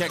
Si 0.00 0.06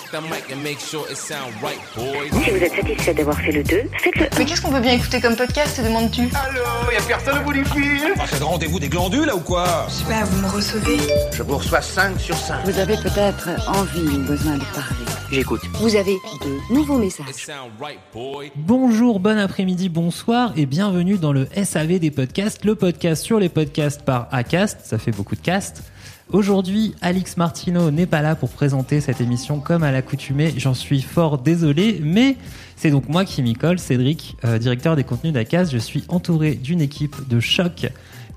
vous 2.51 2.57
êtes 2.57 2.75
satisfait 2.75 3.13
d'avoir 3.15 3.35
fait 3.39 3.51
le 3.51 3.63
2, 3.63 3.75
faites-le 3.97 4.27
Mais 4.37 4.45
qu'est-ce 4.45 4.61
qu'on 4.61 4.69
peut 4.71 4.81
bien 4.81 4.93
écouter 4.93 5.19
comme 5.19 5.35
podcast, 5.35 5.77
te 5.77 5.81
demandes-tu? 5.81 6.29
Allô 6.35 6.91
Y'a 6.93 7.01
personne 7.07 7.39
au 7.39 7.43
bout 7.43 7.53
du 7.53 7.65
fil 7.65 8.13
Ah, 8.19 8.25
c'est 8.27 8.37
le 8.37 8.45
rendez-vous 8.45 8.79
des 8.79 8.87
glandules 8.87 9.25
là 9.25 9.35
ou 9.35 9.39
quoi? 9.39 9.87
Super, 9.89 10.27
vous 10.27 10.41
me 10.45 10.51
recevez? 10.51 10.97
Je 11.33 11.41
vous 11.41 11.57
reçois 11.57 11.81
5 11.81 12.19
sur 12.19 12.35
5. 12.35 12.65
Vous 12.65 12.77
avez 12.77 12.97
peut-être 12.97 13.49
envie 13.67 14.15
ou 14.15 14.19
besoin 14.27 14.57
de 14.57 14.63
parler. 14.75 15.05
J'écoute. 15.31 15.61
Vous 15.79 15.95
avez 15.95 16.17
de 16.45 16.73
nouveaux 16.73 16.97
It 17.01 17.05
messages. 17.05 17.33
sound 17.45 17.71
right, 17.81 17.99
boy. 18.13 18.51
Bonjour, 18.55 19.19
bon 19.19 19.39
après-midi, 19.39 19.89
bonsoir 19.89 20.53
et 20.55 20.67
bienvenue 20.67 21.17
dans 21.17 21.33
le 21.33 21.47
SAV 21.63 21.97
des 21.97 22.11
podcasts, 22.11 22.63
le 22.63 22.75
podcast 22.75 23.23
sur 23.23 23.39
les 23.39 23.49
podcasts 23.49 24.03
par 24.03 24.27
Acast, 24.31 24.81
ça 24.83 24.99
fait 24.99 25.11
beaucoup 25.11 25.35
de 25.35 25.41
cast. 25.41 25.81
Aujourd'hui, 26.31 26.93
Alix 27.01 27.37
Martineau 27.37 27.89
n'est 27.89 28.05
pas 28.05 28.21
là 28.21 28.35
pour 28.35 28.49
présenter 28.49 29.01
cette 29.01 29.19
émission 29.19 29.59
comme 29.59 29.81
à 29.81 29.91
l'accoutumée, 29.91 30.53
j'en 30.57 30.75
suis 30.75 31.01
fort 31.01 31.39
désolé, 31.39 31.99
mais 32.03 32.37
c'est 32.75 32.91
donc 32.91 33.09
moi 33.09 33.25
qui 33.25 33.41
m'y 33.41 33.53
colle, 33.53 33.79
Cédric, 33.79 34.37
euh, 34.45 34.59
directeur 34.59 34.95
des 34.95 35.03
contenus 35.03 35.33
d'Acast, 35.33 35.71
je 35.71 35.79
suis 35.79 36.03
entouré 36.07 36.53
d'une 36.53 36.81
équipe 36.81 37.27
de 37.27 37.39
choc, 37.39 37.87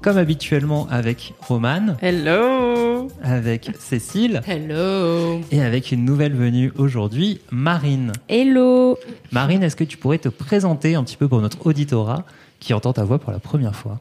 comme 0.01 0.17
habituellement 0.17 0.89
avec 0.91 1.35
Romane, 1.41 1.99
Hello. 2.01 3.09
Avec 3.23 3.71
Cécile. 3.79 4.41
Hello. 4.47 5.43
Et 5.51 5.61
avec 5.61 5.93
une 5.93 6.07
nouvelle 6.07 6.35
venue 6.35 6.73
aujourd'hui, 6.79 7.41
Marine. 7.51 8.13
Hello. 8.31 8.99
Marine, 9.33 9.63
est-ce 9.63 9.77
que 9.77 9.85
tu 9.85 9.99
pourrais 9.99 10.19
te 10.19 10.31
présenter 10.31 10.95
un 10.95 11.05
petit 11.05 11.19
peu 11.19 11.29
pour 11.29 11.43
notre 11.43 11.67
auditorat 11.67 12.25
qui 12.59 12.73
entend 12.73 12.95
ta 12.95 13.05
voix 13.05 13.19
pour 13.19 13.33
la 13.33 13.39
première 13.39 13.77
fois? 13.77 14.01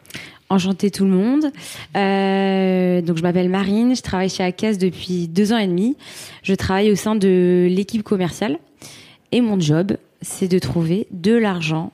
Enchantée 0.52 0.92
tout 0.92 1.06
le 1.06 1.12
monde. 1.12 1.46
Euh, 1.96 3.02
donc 3.02 3.16
je 3.16 3.24
m'appelle 3.24 3.48
Marine, 3.48 3.96
je 3.96 4.02
travaille 4.02 4.30
chez 4.30 4.44
ACAS 4.44 4.74
depuis 4.74 5.30
deux 5.30 5.54
ans 5.54 5.58
et 5.58 5.66
demi. 5.66 5.96
Je 6.44 6.54
travaille 6.54 6.92
au 6.92 6.96
sein 6.96 7.16
de 7.16 7.68
l'équipe 7.70 8.04
commerciale 8.04 8.60
et 9.32 9.40
mon 9.40 9.58
job, 9.62 9.96
c'est 10.22 10.50
de 10.50 10.60
trouver 10.60 11.08
de 11.12 11.34
l'argent 11.34 11.94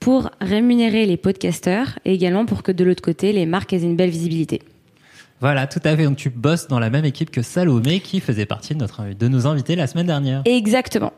pour 0.00 0.28
rémunérer 0.42 1.06
les 1.06 1.16
podcasteurs 1.16 1.98
et 2.04 2.12
également 2.12 2.44
pour 2.44 2.62
que 2.62 2.72
de 2.72 2.84
l'autre 2.84 3.00
côté, 3.00 3.32
les 3.32 3.46
marques 3.46 3.72
aient 3.72 3.80
une 3.80 3.96
belle 3.96 4.10
visibilité. 4.10 4.60
Voilà, 5.40 5.66
tout 5.66 5.80
à 5.82 5.96
fait. 5.96 6.04
Donc 6.04 6.18
tu 6.18 6.28
bosses 6.28 6.68
dans 6.68 6.78
la 6.78 6.90
même 6.90 7.06
équipe 7.06 7.30
que 7.30 7.40
Salomé 7.40 8.00
qui 8.00 8.20
faisait 8.20 8.44
partie 8.44 8.74
de, 8.74 8.80
notre, 8.80 9.14
de 9.14 9.28
nos 9.28 9.46
invités 9.46 9.76
la 9.76 9.86
semaine 9.86 10.08
dernière. 10.08 10.42
Exactement. 10.44 11.14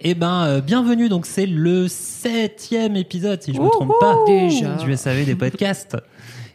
Eh 0.00 0.14
ben, 0.14 0.44
euh, 0.44 0.60
bienvenue. 0.60 1.08
Donc 1.08 1.26
c'est 1.26 1.46
le 1.46 1.88
septième 1.88 2.96
épisode, 2.96 3.42
si 3.42 3.52
je 3.52 3.58
ne 3.58 3.64
me 3.64 3.70
trompe 3.70 3.92
pas, 4.00 4.16
Déjà. 4.26 4.74
du 4.76 4.96
SAV 4.96 5.24
des 5.24 5.34
podcasts. 5.34 5.96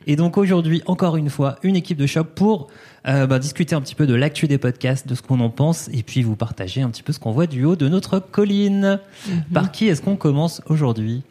Et 0.09 0.15
donc 0.15 0.37
aujourd'hui, 0.37 0.81
encore 0.85 1.17
une 1.17 1.29
fois, 1.29 1.57
une 1.63 1.75
équipe 1.75 1.97
de 1.97 2.05
choc 2.07 2.27
pour 2.35 2.67
euh, 3.07 3.27
bah, 3.27 3.39
discuter 3.39 3.75
un 3.75 3.81
petit 3.81 3.95
peu 3.95 4.07
de 4.07 4.13
l'actu 4.15 4.47
des 4.47 4.57
podcasts, 4.57 5.05
de 5.07 5.15
ce 5.15 5.21
qu'on 5.21 5.39
en 5.41 5.49
pense, 5.49 5.89
et 5.93 6.01
puis 6.03 6.23
vous 6.23 6.35
partager 6.37 6.81
un 6.81 6.89
petit 6.89 7.03
peu 7.03 7.11
ce 7.11 7.19
qu'on 7.19 7.31
voit 7.31 7.47
du 7.47 7.65
haut 7.65 7.75
de 7.75 7.89
notre 7.89 8.19
colline. 8.19 8.99
Mhm. 9.27 9.43
Par 9.53 9.71
qui 9.71 9.87
est-ce 9.87 10.01
qu'on 10.01 10.15
commence 10.15 10.61
aujourd'hui? 10.67 11.23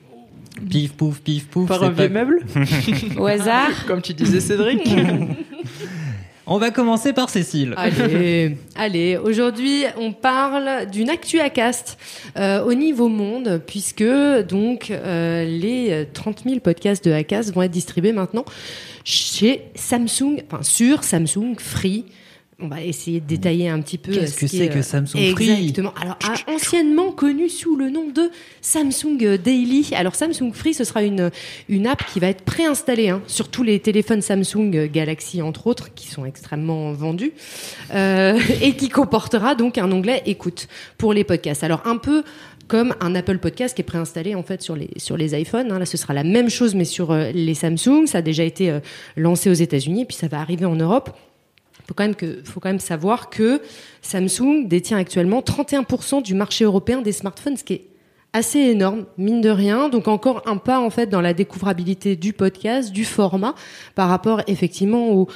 Pif 0.71 0.95
pouf, 0.95 1.21
pif 1.21 1.49
pouf. 1.49 1.69
Par 1.69 1.83
un 1.83 1.91
vieux 1.91 2.09
pas- 2.09 2.25
meuble? 2.25 2.41
Au 3.19 3.27
hasard? 3.27 3.71
Comme 3.87 4.01
tu 4.03 4.15
disais 4.15 4.41
Cédric 4.41 4.89
On 6.49 6.59
va 6.59 6.71
commencer 6.71 7.13
par 7.13 7.29
Cécile. 7.29 7.75
Allez, 7.77 8.57
allez. 8.77 9.17
Aujourd'hui, 9.17 9.85
on 9.99 10.13
parle 10.13 10.89
d'une 10.89 11.11
actu 11.11 11.41
Acast 11.41 11.99
euh, 12.39 12.63
au 12.63 12.73
niveau 12.75 13.09
monde, 13.09 13.61
puisque 13.67 14.05
donc 14.49 14.91
euh, 14.91 15.45
les 15.45 16.07
30 16.13 16.45
000 16.45 16.61
podcasts 16.61 17.05
de 17.05 17.11
Acast 17.11 17.53
vont 17.53 17.63
être 17.63 17.73
distribués 17.73 18.13
maintenant 18.13 18.45
chez 19.03 19.63
Samsung, 19.75 20.43
enfin 20.47 20.63
sur 20.63 21.03
Samsung 21.03 21.57
Free. 21.59 22.05
On 22.59 22.69
va 22.69 22.83
essayer 22.83 23.21
de 23.21 23.27
détailler 23.27 23.69
un 23.69 23.83
petit 23.83 23.99
peu. 23.99 24.13
Qu'est-ce 24.13 24.33
ce 24.35 24.41
que 24.41 24.47
c'est 24.47 24.57
est, 24.65 24.69
que 24.71 24.79
euh, 24.79 24.83
Samsung 24.83 25.35
Free 25.35 25.51
Exactement. 25.51 25.93
Alors, 26.01 26.17
anciennement 26.49 27.13
connu 27.13 27.51
sous 27.51 27.77
le 27.77 27.91
nom 27.91 28.09
de 28.09 28.31
Samsung 28.63 29.37
Daily. 29.37 29.91
Alors, 29.95 30.15
Samsung 30.15 30.53
Free, 30.55 30.73
ce 30.73 30.85
sera 30.85 31.03
une, 31.03 31.31
une 31.69 31.87
app 31.87 32.03
qui 32.07 32.19
va 32.19 32.29
être 32.29 32.45
préinstallée 32.45 33.11
hein, 33.11 33.21
sur 33.27 33.49
tous 33.49 33.63
les 33.63 33.79
téléphones 33.81 34.23
Samsung 34.23 34.89
Galaxy, 34.91 35.43
entre 35.43 35.67
autres, 35.67 35.93
qui 35.93 36.09
sont 36.09 36.25
extrêmement 36.25 36.95
vendus, 36.95 37.33
euh, 37.95 38.41
et 38.63 38.73
qui 38.73 38.89
comportera 38.89 39.55
donc 39.55 39.77
un 39.77 39.93
onglet 39.93 40.23
écoute 40.25 40.69
pour 40.97 41.13
les 41.13 41.25
podcasts. 41.25 41.63
Alors, 41.63 41.83
un 41.85 41.99
peu 41.99 42.23
comme 42.69 42.95
un 43.01 43.15
Apple 43.15 43.37
Podcast 43.39 43.77
qui 43.77 43.83
est 43.83 43.85
préinstallé 43.85 44.35
en 44.35 44.43
fait 44.43 44.63
sur 44.63 44.75
les 44.75 44.89
sur 44.97 45.17
les 45.17 45.39
iPhones. 45.39 45.71
hein. 45.71 45.79
Là, 45.79 45.87
ce 45.87 45.97
sera 45.97 46.15
la 46.15 46.25
même 46.25 46.49
chose 46.49 46.75
mais 46.75 46.85
sur 46.87 47.13
euh, 47.13 47.31
les 47.33 47.55
Samsung. 47.55 48.07
Ça 48.07 48.19
a 48.19 48.23
déjà 48.23 48.45
été 48.45 48.71
euh, 48.71 48.81
lancé 49.15 49.51
aux 49.51 49.55
États-Unis, 49.55 50.07
puis 50.07 50.17
ça 50.17 50.27
va 50.27 50.41
arriver 50.41 50.65
en 50.65 50.75
Europe 50.75 51.11
faut 51.87 51.95
quand 51.95 52.05
même 52.05 52.15
que 52.17 52.41
faut 52.45 52.61
quand 52.61 52.69
même 52.69 52.81
savoir 52.81 53.31
que 53.31 53.61
Samsung 54.03 54.67
détient 54.67 54.99
actuellement 54.99 55.41
31% 55.41 56.23
du 56.23 56.35
marché 56.35 56.65
européen 56.65 57.01
des 57.03 57.13
smartphones, 57.13 57.57
ce 57.57 57.65
qui 57.65 57.73
est 57.75 57.87
assez 58.33 58.59
énorme, 58.59 59.07
mine 59.19 59.41
de 59.41 59.49
rien. 59.51 59.89
Donc 59.89 60.09
encore 60.09 60.43
un 60.47 60.57
pas 60.57 60.81
en 60.81 60.91
fait 60.91 61.07
dans 61.07 61.21
la 61.21 61.33
découvrabilité 61.35 62.17
du 62.17 62.33
podcast, 62.33 62.93
du 62.93 63.05
format, 63.05 63.55
par 63.95 64.09
rapport 64.09 64.43
effectivement 64.47 65.11
aux, 65.11 65.29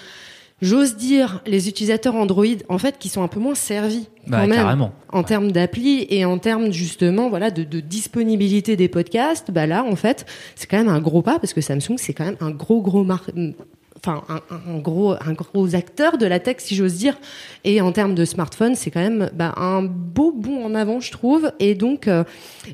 j'ose 0.61 0.97
dire, 0.97 1.41
les 1.47 1.69
utilisateurs 1.69 2.15
Android, 2.16 2.44
en 2.69 2.77
fait, 2.77 2.99
qui 2.99 3.09
sont 3.09 3.22
un 3.22 3.28
peu 3.28 3.41
moins 3.41 3.55
servis 3.55 4.09
Bah, 4.27 4.41
quand 4.43 4.47
même 4.49 4.56
carrément. 4.59 4.93
en 5.11 5.22
termes 5.22 5.50
d'appli 5.53 6.06
et 6.11 6.27
en 6.27 6.37
termes 6.38 6.72
justement 6.72 7.31
voilà 7.31 7.50
de, 7.50 7.65
de 7.65 7.81
disponibilité 7.81 8.77
des 8.77 8.88
podcasts. 8.88 9.50
Bah 9.50 9.67
là, 9.67 9.82
en 9.84 9.97
fait, 9.97 10.27
c'est 10.55 10.67
quand 10.69 10.77
même 10.78 10.88
un 10.88 11.00
gros 11.00 11.22
pas 11.22 11.38
parce 11.38 11.55
que 11.55 11.62
Samsung, 11.62 11.97
c'est 11.97 12.12
quand 12.12 12.25
même 12.27 12.37
un 12.41 12.50
gros 12.50 12.82
gros 12.82 13.05
mar- 13.05 13.31
enfin 14.05 14.22
un, 14.50 14.78
gros 14.78 15.12
un 15.12 15.33
gros 15.34 15.75
acteur 15.75 16.16
de 16.19 16.25
la 16.27 16.41
tech 16.41 16.56
si 16.59 16.75
j'ose 16.75 16.94
dire 16.94 17.19
et 17.65 17.81
en 17.81 17.93
termes 17.93 18.15
de 18.15 18.25
smartphone 18.25 18.75
c'est 18.75 18.91
quand 18.91 19.00
même 19.00 19.31
bah, 19.34 19.53
un 19.59 19.83
beau 19.83 20.33
bond 20.33 20.65
en 20.65 20.75
avant 20.75 21.00
je 21.00 21.11
trouve 21.12 21.53
et 21.59 21.75
donc 21.75 22.09
euh, 22.09 22.25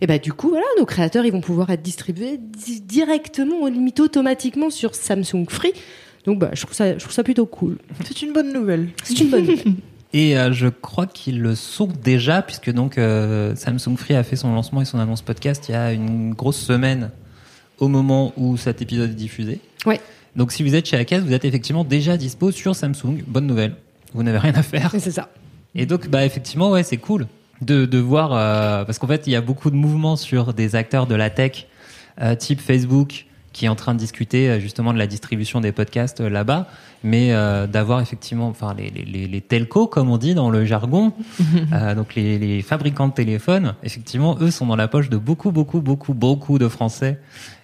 et 0.01 0.07
bah 0.07 0.19
du 0.19 0.33
coup 0.33 0.49
voilà 0.51 0.65
nos 0.79 0.85
créateurs 0.87 1.25
ils 1.27 1.33
vont 1.33 1.41
pouvoir 1.41 1.71
être 1.71 1.83
distribués 1.83 2.39
di- 2.39 2.81
directement 2.81 3.67
limite 3.67 3.99
automatiquement 4.01 4.71
sur 4.71 4.95
Samsung 4.95 5.47
Free 5.49 5.73
donc 6.27 6.39
bah 6.39 6.51
je 6.53 6.63
trouve 6.63 6.75
ça 6.75 6.93
je 6.95 6.99
trouve 7.03 7.13
ça 7.13 7.25
plutôt 7.25 7.47
cool 7.47 7.79
C'est 8.05 8.23
une 8.23 8.33
bonne 8.33 8.53
nouvelle. 8.53 8.89
c'est 9.03 9.19
une 9.21 9.31
bonne 9.31 9.47
nouvelle. 9.47 9.73
Et 10.13 10.39
euh, 10.39 10.51
je 10.53 10.69
crois 10.69 11.07
qu'ils 11.07 11.43
le 11.43 11.55
sont 11.57 11.89
déjà, 12.03 12.41
puisque 12.41 12.71
donc 12.73 12.97
euh, 12.97 13.55
Samsung 13.57 13.97
Free 13.99 14.15
a 14.15 14.23
fait 14.23 14.37
son 14.37 14.55
lancement 14.55 14.81
et 14.81 14.85
son 14.87 14.99
annonce 14.99 15.21
podcast 15.21 15.67
il 15.69 15.73
y 15.73 15.75
a 15.75 15.93
une 15.93 16.33
grosse 16.33 16.57
semaine 16.57 17.11
au 17.81 17.89
moment 17.89 18.33
où 18.39 18.57
cet 18.57 18.81
épisode 18.81 19.11
est 19.11 19.15
diffusé. 19.15 19.61
Ouais. 19.85 20.01
Donc 20.37 20.53
si 20.53 20.63
vous 20.63 20.75
êtes 20.75 20.87
chez 20.87 20.97
Acast, 20.97 21.27
vous 21.27 21.33
êtes 21.33 21.45
effectivement 21.45 21.83
déjà 21.83 22.17
dispo 22.17 22.51
sur 22.51 22.77
Samsung. 22.77 23.25
Bonne 23.27 23.47
nouvelle. 23.47 23.75
Vous 24.13 24.23
n'avez 24.23 24.39
rien 24.39 24.55
à 24.55 24.63
faire. 24.63 24.91
c'est 24.99 25.11
ça 25.11 25.31
Et 25.75 25.87
donc 25.87 26.09
bah 26.09 26.25
effectivement 26.25 26.71
ouais 26.71 26.83
c'est 26.83 26.99
cool 26.99 27.27
de, 27.63 27.87
de 27.87 27.99
voir 27.99 28.33
euh, 28.33 28.85
parce 28.85 28.99
qu'en 28.99 29.07
fait 29.07 29.27
il 29.27 29.33
y 29.33 29.37
a 29.37 29.41
beaucoup 29.41 29.71
de 29.71 29.77
mouvements 29.77 30.17
sur 30.17 30.53
des 30.53 30.77
acteurs 30.77 31.07
de 31.07 31.15
la 31.15 31.31
tech 31.31 31.67
euh, 32.21 32.35
type 32.35 32.61
Facebook 32.63 33.27
qui 33.53 33.67
est 33.67 33.69
en 33.69 33.75
train 33.75 33.93
de 33.93 33.99
discuter 33.99 34.49
euh, 34.49 34.61
justement 34.61 34.95
de 34.95 34.99
la 34.99 35.07
distribution 35.07 35.61
des 35.61 35.73
podcasts 35.73 36.23
euh, 36.23 36.31
là-bas, 36.31 36.67
mais 37.03 37.31
d'avoir 37.69 38.01
effectivement, 38.01 38.49
enfin 38.49 38.75
les, 38.77 38.91
les, 38.91 39.29
les, 39.29 39.41
telcos 39.41 39.87
comme 39.87 40.11
on 40.11 40.17
dit 40.17 40.35
dans 40.35 40.51
le 40.51 40.65
jargon, 40.65 41.13
donc 41.95 42.15
les, 42.17 42.39
les 42.39 42.63
fabricants 42.63 43.09
de 43.09 43.13
téléphones, 43.13 43.75
effectivement 43.85 44.37
eux 44.41 44.51
sont 44.51 44.67
dans 44.67 44.77
la 44.77 44.89
poche 44.89 45.09
de 45.09 45.17
beaucoup 45.17 45.53
beaucoup 45.53 45.81
beaucoup 45.81 46.15
beaucoup 46.15 46.59
de 46.59 46.67
Français, 46.67 47.21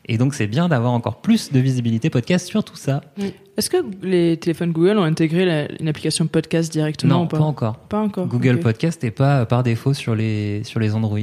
et 0.07 0.19
donc 0.19 0.35
c'est 0.35 0.47
bien 0.47 0.69
d'avoir 0.69 0.93
encore 0.93 1.21
plus 1.21 1.53
de 1.53 1.59
visibilité 1.61 2.11
podcast 2.11 2.47
sur 2.49 2.65
tout 2.65 2.77
ça. 2.77 3.03
Est-ce 3.57 3.71
que 3.71 3.77
les 4.03 4.37
téléphones 4.37 4.73
Google 4.73 4.99
ont 4.99 5.03
intégré 5.05 5.45
la- 5.45 5.73
une 5.81 5.89
application 5.89 6.27
podcast 6.27 6.73
directement 6.73 7.15
Non, 7.19 7.25
ou 7.25 7.27
pas 7.27 7.39
pas 7.39 7.45
encore. 7.45 7.77
Pas 7.79 8.01
encore. 8.01 8.27
Google. 8.27 8.59
Podcast 8.61 9.03
n'est 9.03 9.11
pas 9.11 9.41
euh, 9.41 9.45
par 9.45 9.63
défaut 9.63 9.95
sur 9.95 10.15
les 10.15 10.63
sur 10.65 10.81
les 10.81 10.95
Android. 10.95 11.19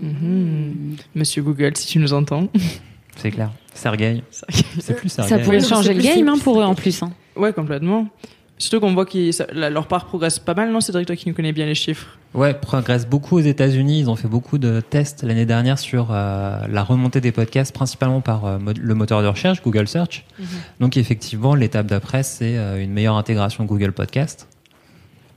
Mhm. 0.00 0.96
Monsieur 1.14 1.42
Google, 1.42 1.76
si 1.76 1.86
tu 1.86 1.98
nous 1.98 2.12
entends. 2.12 2.48
C'est 3.16 3.30
clair. 3.30 3.50
Sergei. 3.72 4.22
C'est 4.78 4.94
plus 4.96 5.08
Sergei. 5.08 5.30
Ça 5.30 5.38
pourrait 5.38 5.58
Oui, 5.60 5.64
changer 5.68 5.88
c'est 5.88 5.94
le 5.94 6.02
game 6.16 6.28
hein, 6.28 6.38
pour 6.42 6.60
eux 6.60 6.64
en 6.64 6.74
plus. 6.74 7.02
hein. 7.02 7.12
Ouais, 7.34 7.52
complètement. 7.52 8.08
Surtout 8.58 8.80
qu'on 8.80 8.94
voit 8.94 9.04
que 9.04 9.52
leur 9.70 9.86
part 9.86 10.06
progresse 10.06 10.38
pas 10.38 10.54
mal, 10.54 10.70
non 10.70 10.80
Cédric, 10.80 11.06
toi 11.06 11.16
qui 11.16 11.28
nous 11.28 11.34
connais 11.34 11.52
bien 11.52 11.66
les 11.66 11.74
chiffres? 11.74 12.18
Ouais, 12.32 12.54
progresse 12.54 13.06
beaucoup 13.06 13.36
aux 13.36 13.40
États-Unis. 13.40 14.00
Ils 14.00 14.10
ont 14.10 14.16
fait 14.16 14.28
beaucoup 14.28 14.56
de 14.56 14.80
tests 14.80 15.22
l'année 15.22 15.44
dernière 15.44 15.78
sur 15.78 16.08
euh, 16.10 16.66
la 16.68 16.82
remontée 16.82 17.20
des 17.20 17.32
podcasts, 17.32 17.74
principalement 17.74 18.22
par 18.22 18.46
euh, 18.46 18.58
le 18.78 18.94
moteur 18.94 19.22
de 19.22 19.26
recherche, 19.26 19.62
Google 19.62 19.88
Search. 19.88 20.24
Mhm. 20.38 20.46
Donc 20.80 20.96
effectivement, 20.96 21.54
l'étape 21.54 21.86
d'après, 21.86 22.22
c'est 22.22 22.56
euh, 22.56 22.82
une 22.82 22.92
meilleure 22.92 23.16
intégration 23.16 23.64
Google 23.64 23.92
Podcast. 23.92 24.48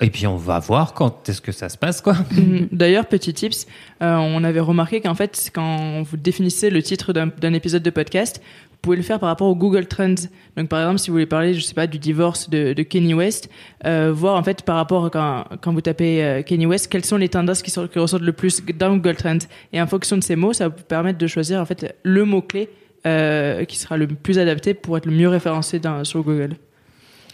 Et 0.01 0.10
puis 0.10 0.27
on 0.27 0.38
va 0.38 0.60
voir 0.60 0.94
quand 0.94 1.27
est-ce 1.27 1.42
que 1.42 1.51
ça 1.51 1.68
se 1.68 1.77
passe, 1.77 2.00
quoi. 2.00 2.15
Mhm. 2.31 2.69
D'ailleurs, 2.72 3.06
petit 3.06 3.33
tips, 3.33 3.68
on 4.00 4.44
avait 4.45 4.62
remarqué 4.62 5.01
qu'en 5.01 5.15
fait, 5.15 5.51
quand 5.54 6.04
vous 6.04 6.15
définissez 6.15 6.69
le 6.69 6.81
titre 6.81 7.12
d'un 7.12 7.54
épisode 7.54 7.83
de 7.83 7.89
podcast, 7.89 8.42
pouvez 8.81 8.98
le 8.98 9.04
faire 9.04 9.20
par 9.20 9.30
rapport 9.30 9.48
au 9.48 9.56
Google 9.56 9.86
Trends. 9.88 10.16
Donc, 10.56 10.70
par 10.70 10.80
exemple, 10.80 11.00
si 11.00 11.10
vous 11.10 11.16
voulez 11.16 11.26
parler, 11.26 11.54
je 11.54 11.62
sais 11.62 11.74
pas, 11.74 11.88
du 11.88 12.00
divorce 12.00 12.50
de, 12.50 12.74
de 12.74 12.84
Kanye 12.84 13.14
West, 13.14 13.50
euh, 13.86 14.12
voir 14.14 14.36
en 14.36 14.44
fait 14.44 14.64
par 14.64 14.76
rapport 14.76 15.12
quand, 15.12 15.46
quand 15.62 15.74
vous 15.74 15.81
tapez 15.81 16.24
euh, 16.24 16.42
Kanye 16.42 16.66
West, 16.66 16.88
quelles 16.88 17.06
sont 17.06 17.18
les 17.18 17.30
tendances 17.30 17.62
qui, 17.62 17.72
qui, 17.72 18.00
ressortent 18.00 18.24
le 18.24 18.34
plus 18.34 18.64
dans 18.78 18.96
Google 18.96 19.16
Trends. 19.16 19.40
Et 19.74 19.81
en 19.81 19.88
fonction 19.88 20.18
de 20.18 20.24
ces 20.24 20.36
mots, 20.36 20.54
ça 20.54 20.70
va 20.70 20.76
vous 20.76 20.84
permettre 20.84 21.18
de 21.18 21.28
choisir 21.28 21.60
en 21.60 21.66
fait 21.66 21.96
le 22.04 22.26
mot 22.26 22.42
clé 22.42 22.70
euh, 23.06 23.66
qui 23.66 23.78
sera 23.78 23.98
le 23.98 24.08
plus 24.08 24.40
adapté 24.40 24.74
pour 24.74 24.98
être 24.98 25.06
le 25.06 25.14
mieux 25.14 25.30
référencé 25.30 25.80
dans, 25.80 26.04
sur 26.04 26.22
Google. 26.22 26.56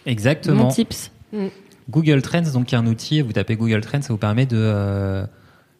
Exactement. 0.06 0.64
Mon 0.64 0.68
tips. 0.68 1.10
Mm. 1.32 1.46
Google 1.90 2.22
Trends, 2.22 2.50
donc, 2.52 2.72
est 2.72 2.76
un 2.76 2.86
outil. 2.86 3.20
Vous 3.20 3.32
tapez 3.32 3.56
Google 3.56 3.80
Trends, 3.80 4.02
ça 4.02 4.12
vous 4.12 4.18
permet 4.18 4.46
de 4.46 4.56
euh, 4.56 5.24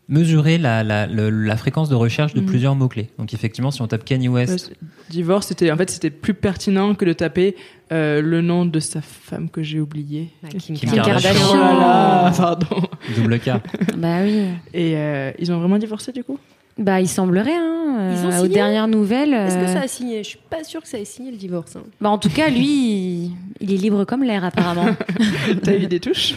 mesurer 0.09 0.57
la, 0.59 0.85
la, 0.85 1.07
la, 1.07 1.57
fréquence 1.57 1.89
de 1.89 1.95
recherche 1.95 2.33
de 2.35 2.41
mhm. 2.41 2.47
plusieurs 2.47 2.75
mots-clés. 2.77 3.11
Donc 3.19 3.35
effectivement, 3.35 3.71
si 3.71 3.83
on 3.83 3.89
tape 3.89 4.05
Kanye 4.05 4.29
West... 4.29 4.73
divorce, 5.11 5.49
c'était 5.49 5.71
en 5.71 5.77
fait 5.77 5.91
c'était 5.91 6.11
plus 6.11 6.35
pertinent 6.35 6.95
que 6.95 7.05
de 7.05 7.13
taper 7.13 7.57
euh, 7.93 8.23
le 8.23 8.41
nom 8.41 8.67
de 8.67 8.79
sa 8.79 9.01
femme 9.01 9.51
que 9.51 9.63
j'ai 9.63 9.81
oublié. 9.81 10.31
Ah, 10.45 10.49
Kim, 10.59 10.77
Kardashian. 10.77 11.51
Oh 11.51 11.57
là 11.57 12.33
pardon. 12.37 12.83
Double 13.17 13.39
K. 13.41 13.51
bah 13.97 14.23
oui. 14.23 14.45
Et 14.73 14.97
euh, 14.97 15.33
ils 15.39 15.53
ont 15.53 15.59
vraiment 15.59 15.79
divorcé 15.79 16.13
du 16.13 16.23
coup? 16.23 16.39
Bah, 16.79 17.01
il 17.01 17.09
semblerait, 17.09 17.57
hein, 17.57 18.13
ils 18.13 18.27
ont 18.27 18.33
euh, 18.33 18.45
aux 18.45 18.49
dernières 18.49 18.87
nouvelles. 18.87 19.33
Est-ce 19.33 19.57
que 19.57 19.67
ça 19.67 19.81
a 19.81 19.89
signé? 19.89 20.23
Je 20.23 20.29
suis 20.29 20.39
pas 20.51 20.63
sûre 20.63 20.83
que 20.83 20.89
ça 20.89 20.99
ait 20.99 21.07
signé 21.07 21.31
le 21.31 21.39
divorce. 21.39 21.75
Hein. 21.77 21.85
Bah, 22.03 22.11
en 22.11 22.19
tout 22.19 22.29
cas, 22.29 22.51
lui, 22.51 23.33
il, 23.61 23.73
est 23.73 23.79
libre 23.79 24.05
comme 24.05 24.23
l'air, 24.23 24.45
apparemment. 24.45 24.95
T'as 25.63 25.75
eu 25.75 25.87
des 25.87 26.01
touches? 26.01 26.35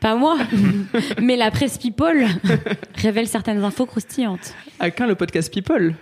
Pas 0.00 0.14
moi, 0.14 0.38
mais 1.22 1.36
la 1.36 1.50
presse 1.50 1.78
People 1.78 2.26
révèle 2.96 3.26
certaines 3.28 3.62
infos 3.64 3.86
croustillantes. 3.86 4.54
À 4.78 4.90
quand 4.90 5.06
le 5.06 5.14
podcast 5.14 5.52
People? 5.52 5.94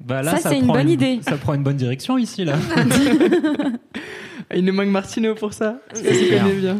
Bah 0.00 0.22
là, 0.22 0.36
ça, 0.36 0.50
c'est 0.50 0.58
une 0.58 0.66
bonne 0.66 0.90
idée. 0.90 1.20
Ça 1.22 1.36
prend 1.36 1.54
une 1.54 1.62
bonne 1.62 1.76
direction 1.76 2.18
ici, 2.18 2.44
là. 2.44 2.56
Il 4.54 4.64
nous 4.64 4.72
manque 4.72 4.88
Martino 4.88 5.34
pour 5.34 5.52
ça. 5.52 5.78
C'est 5.94 6.28
bien? 6.60 6.78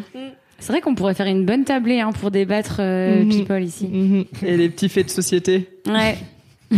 C'est 0.59 0.71
vrai 0.71 0.81
qu'on 0.81 0.95
pourrait 0.95 1.13
faire 1.13 1.27
une 1.27 1.45
bonne 1.45 1.63
tablée 1.63 1.99
hein, 1.99 2.11
pour 2.11 2.31
débattre 2.31 2.77
euh, 2.79 3.23
mhm. 3.23 3.29
People 3.29 3.63
ici. 3.63 3.87
Mhm. 3.87 4.25
Et 4.43 4.57
les 4.57 4.69
petits 4.69 4.89
faits 4.89 5.07
de 5.07 5.11
société. 5.11 5.69
Ouais. 5.87 6.17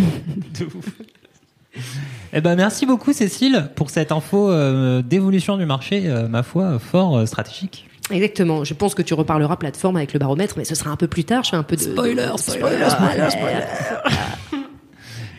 Eh 2.34 2.42
ben, 2.42 2.56
merci 2.56 2.88
beaucoup, 2.88 3.14
Cécile, 3.14 3.70
pour 3.76 3.92
cette 3.92 4.12
info 4.12 4.50
euh, 4.50 5.04
d'évolution 5.04 5.58
du 5.58 5.66
marché, 5.66 6.04
euh, 6.08 6.28
ma 6.28 6.42
foi, 6.42 6.80
fort 6.80 7.28
stratégique. 7.28 7.87
Exactement. 8.10 8.64
Je 8.64 8.74
pense 8.74 8.96
que 8.96 9.02
tu 9.02 9.14
reparleras 9.14 9.58
plateforme 9.58 9.98
avec 9.98 10.14
le 10.14 10.20
baromètre, 10.20 10.56
mais 10.58 10.66
ce 10.66 10.76
sera 10.76 10.90
un 10.90 10.96
peu 10.96 11.08
plus 11.08 11.24
tard. 11.24 11.44
Je 11.44 11.52
fais 11.52 11.58
un 11.58 11.64
peu 11.64 11.76
de 11.76 11.82
spoiler, 11.82 12.30
spoiler, 12.38 12.90
spoiler, 12.90 13.30
spoiler. 13.30 13.64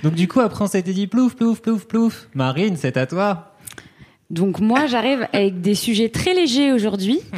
Donc 0.03 0.15
du 0.15 0.29
coup, 0.29 0.41
après 0.41 0.65
on 0.65 0.69
s'était 0.69 0.93
dit 0.93 1.07
plouf, 1.07 1.35
plouf, 1.35 1.61
plouf, 1.61 1.87
plouf. 1.87 2.29
Marine, 2.35 2.77
c'est 2.77 2.97
à 2.97 3.07
toi. 3.07 3.55
Donc 4.31 4.61
moi, 4.61 4.87
j'arrive 4.87 5.27
avec 5.33 5.61
des 5.61 5.75
sujets 5.75 6.11
très 6.11 6.35
légers 6.35 6.73
aujourd'hui. 6.73 7.21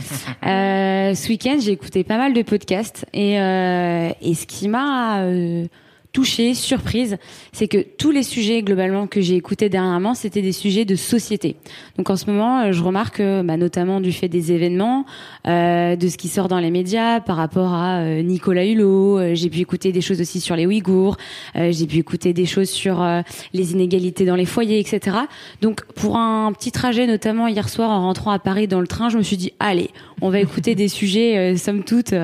Euh, 0.46 1.14
ce 1.14 1.28
week-end, 1.28 1.58
j'ai 1.60 1.72
écouté 1.72 2.02
pas 2.02 2.16
mal 2.16 2.32
de 2.32 2.40
podcasts 2.40 3.04
et, 3.12 3.38
euh, 3.38 4.08
et 4.22 4.34
ce 4.34 4.46
qui 4.46 4.68
m'a 4.68 5.20
euh, 5.20 5.66
touchée, 6.12 6.54
surprise, 6.54 7.18
c'est 7.52 7.68
que 7.68 7.78
tous 7.78 8.10
les 8.10 8.22
sujets 8.22 8.62
globalement 8.62 9.06
que 9.06 9.20
j'ai 9.20 9.36
écoutés 9.36 9.68
dernièrement, 9.68 10.14
c'était 10.14 10.42
des 10.42 10.52
sujets 10.52 10.84
de 10.84 10.96
société. 10.96 11.56
Donc 11.96 12.10
en 12.10 12.16
ce 12.16 12.26
moment, 12.26 12.60
euh, 12.60 12.72
je 12.72 12.82
remarque, 12.82 13.20
bah, 13.20 13.56
notamment 13.56 14.00
du 14.00 14.12
fait 14.12 14.28
des 14.28 14.52
événements, 14.52 15.04
euh, 15.46 15.96
de 15.96 16.08
ce 16.08 16.16
qui 16.16 16.28
sort 16.28 16.48
dans 16.48 16.58
les 16.58 16.70
médias 16.70 17.20
par 17.20 17.36
rapport 17.36 17.72
à 17.72 18.00
euh, 18.00 18.22
Nicolas 18.22 18.66
Hulot. 18.66 19.18
Euh, 19.18 19.34
j'ai 19.34 19.48
pu 19.48 19.60
écouter 19.60 19.92
des 19.92 20.00
choses 20.00 20.20
aussi 20.20 20.40
sur 20.40 20.54
les 20.54 20.66
Ouïghours. 20.66 21.16
j'ai 21.54 21.86
pu 21.86 21.96
écouter 21.96 22.32
des 22.32 22.46
choses 22.46 22.68
sur 22.68 23.04
les 23.52 23.72
inégalités 23.72 24.24
dans 24.24 24.36
les 24.36 24.44
foyers, 24.44 24.78
etc. 24.78 25.16
Donc 25.62 25.84
pour 25.94 26.16
un 26.16 26.52
petit 26.52 26.72
trajet, 26.72 27.06
notamment 27.06 27.48
hier 27.48 27.68
soir 27.68 27.90
en 27.90 28.02
rentrant 28.02 28.30
à 28.30 28.38
Paris 28.38 28.68
dans 28.68 28.80
le 28.80 28.86
train, 28.86 29.08
je 29.08 29.18
me 29.18 29.22
suis 29.22 29.36
dit 29.36 29.52
allez, 29.58 29.90
on 30.20 30.30
va 30.30 30.40
écouter 30.40 30.74
des 30.74 30.88
sujets 30.88 31.56
somme 31.56 31.84
toute 31.84 32.14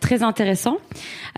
très 0.00 0.22
intéressants. 0.22 0.78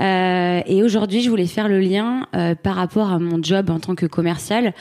Et 0.00 0.82
aujourd'hui, 0.82 1.20
je 1.20 1.31
voulais 1.31 1.47
faire 1.47 1.69
le 1.69 1.79
lien 1.79 2.26
par 2.62 2.76
rapport 2.76 3.11
à 3.11 3.19
mon 3.19 3.43
job 3.43 3.70
en 3.70 3.79
tant 3.81 3.94
que 3.94 4.06
commercial. 4.06 4.73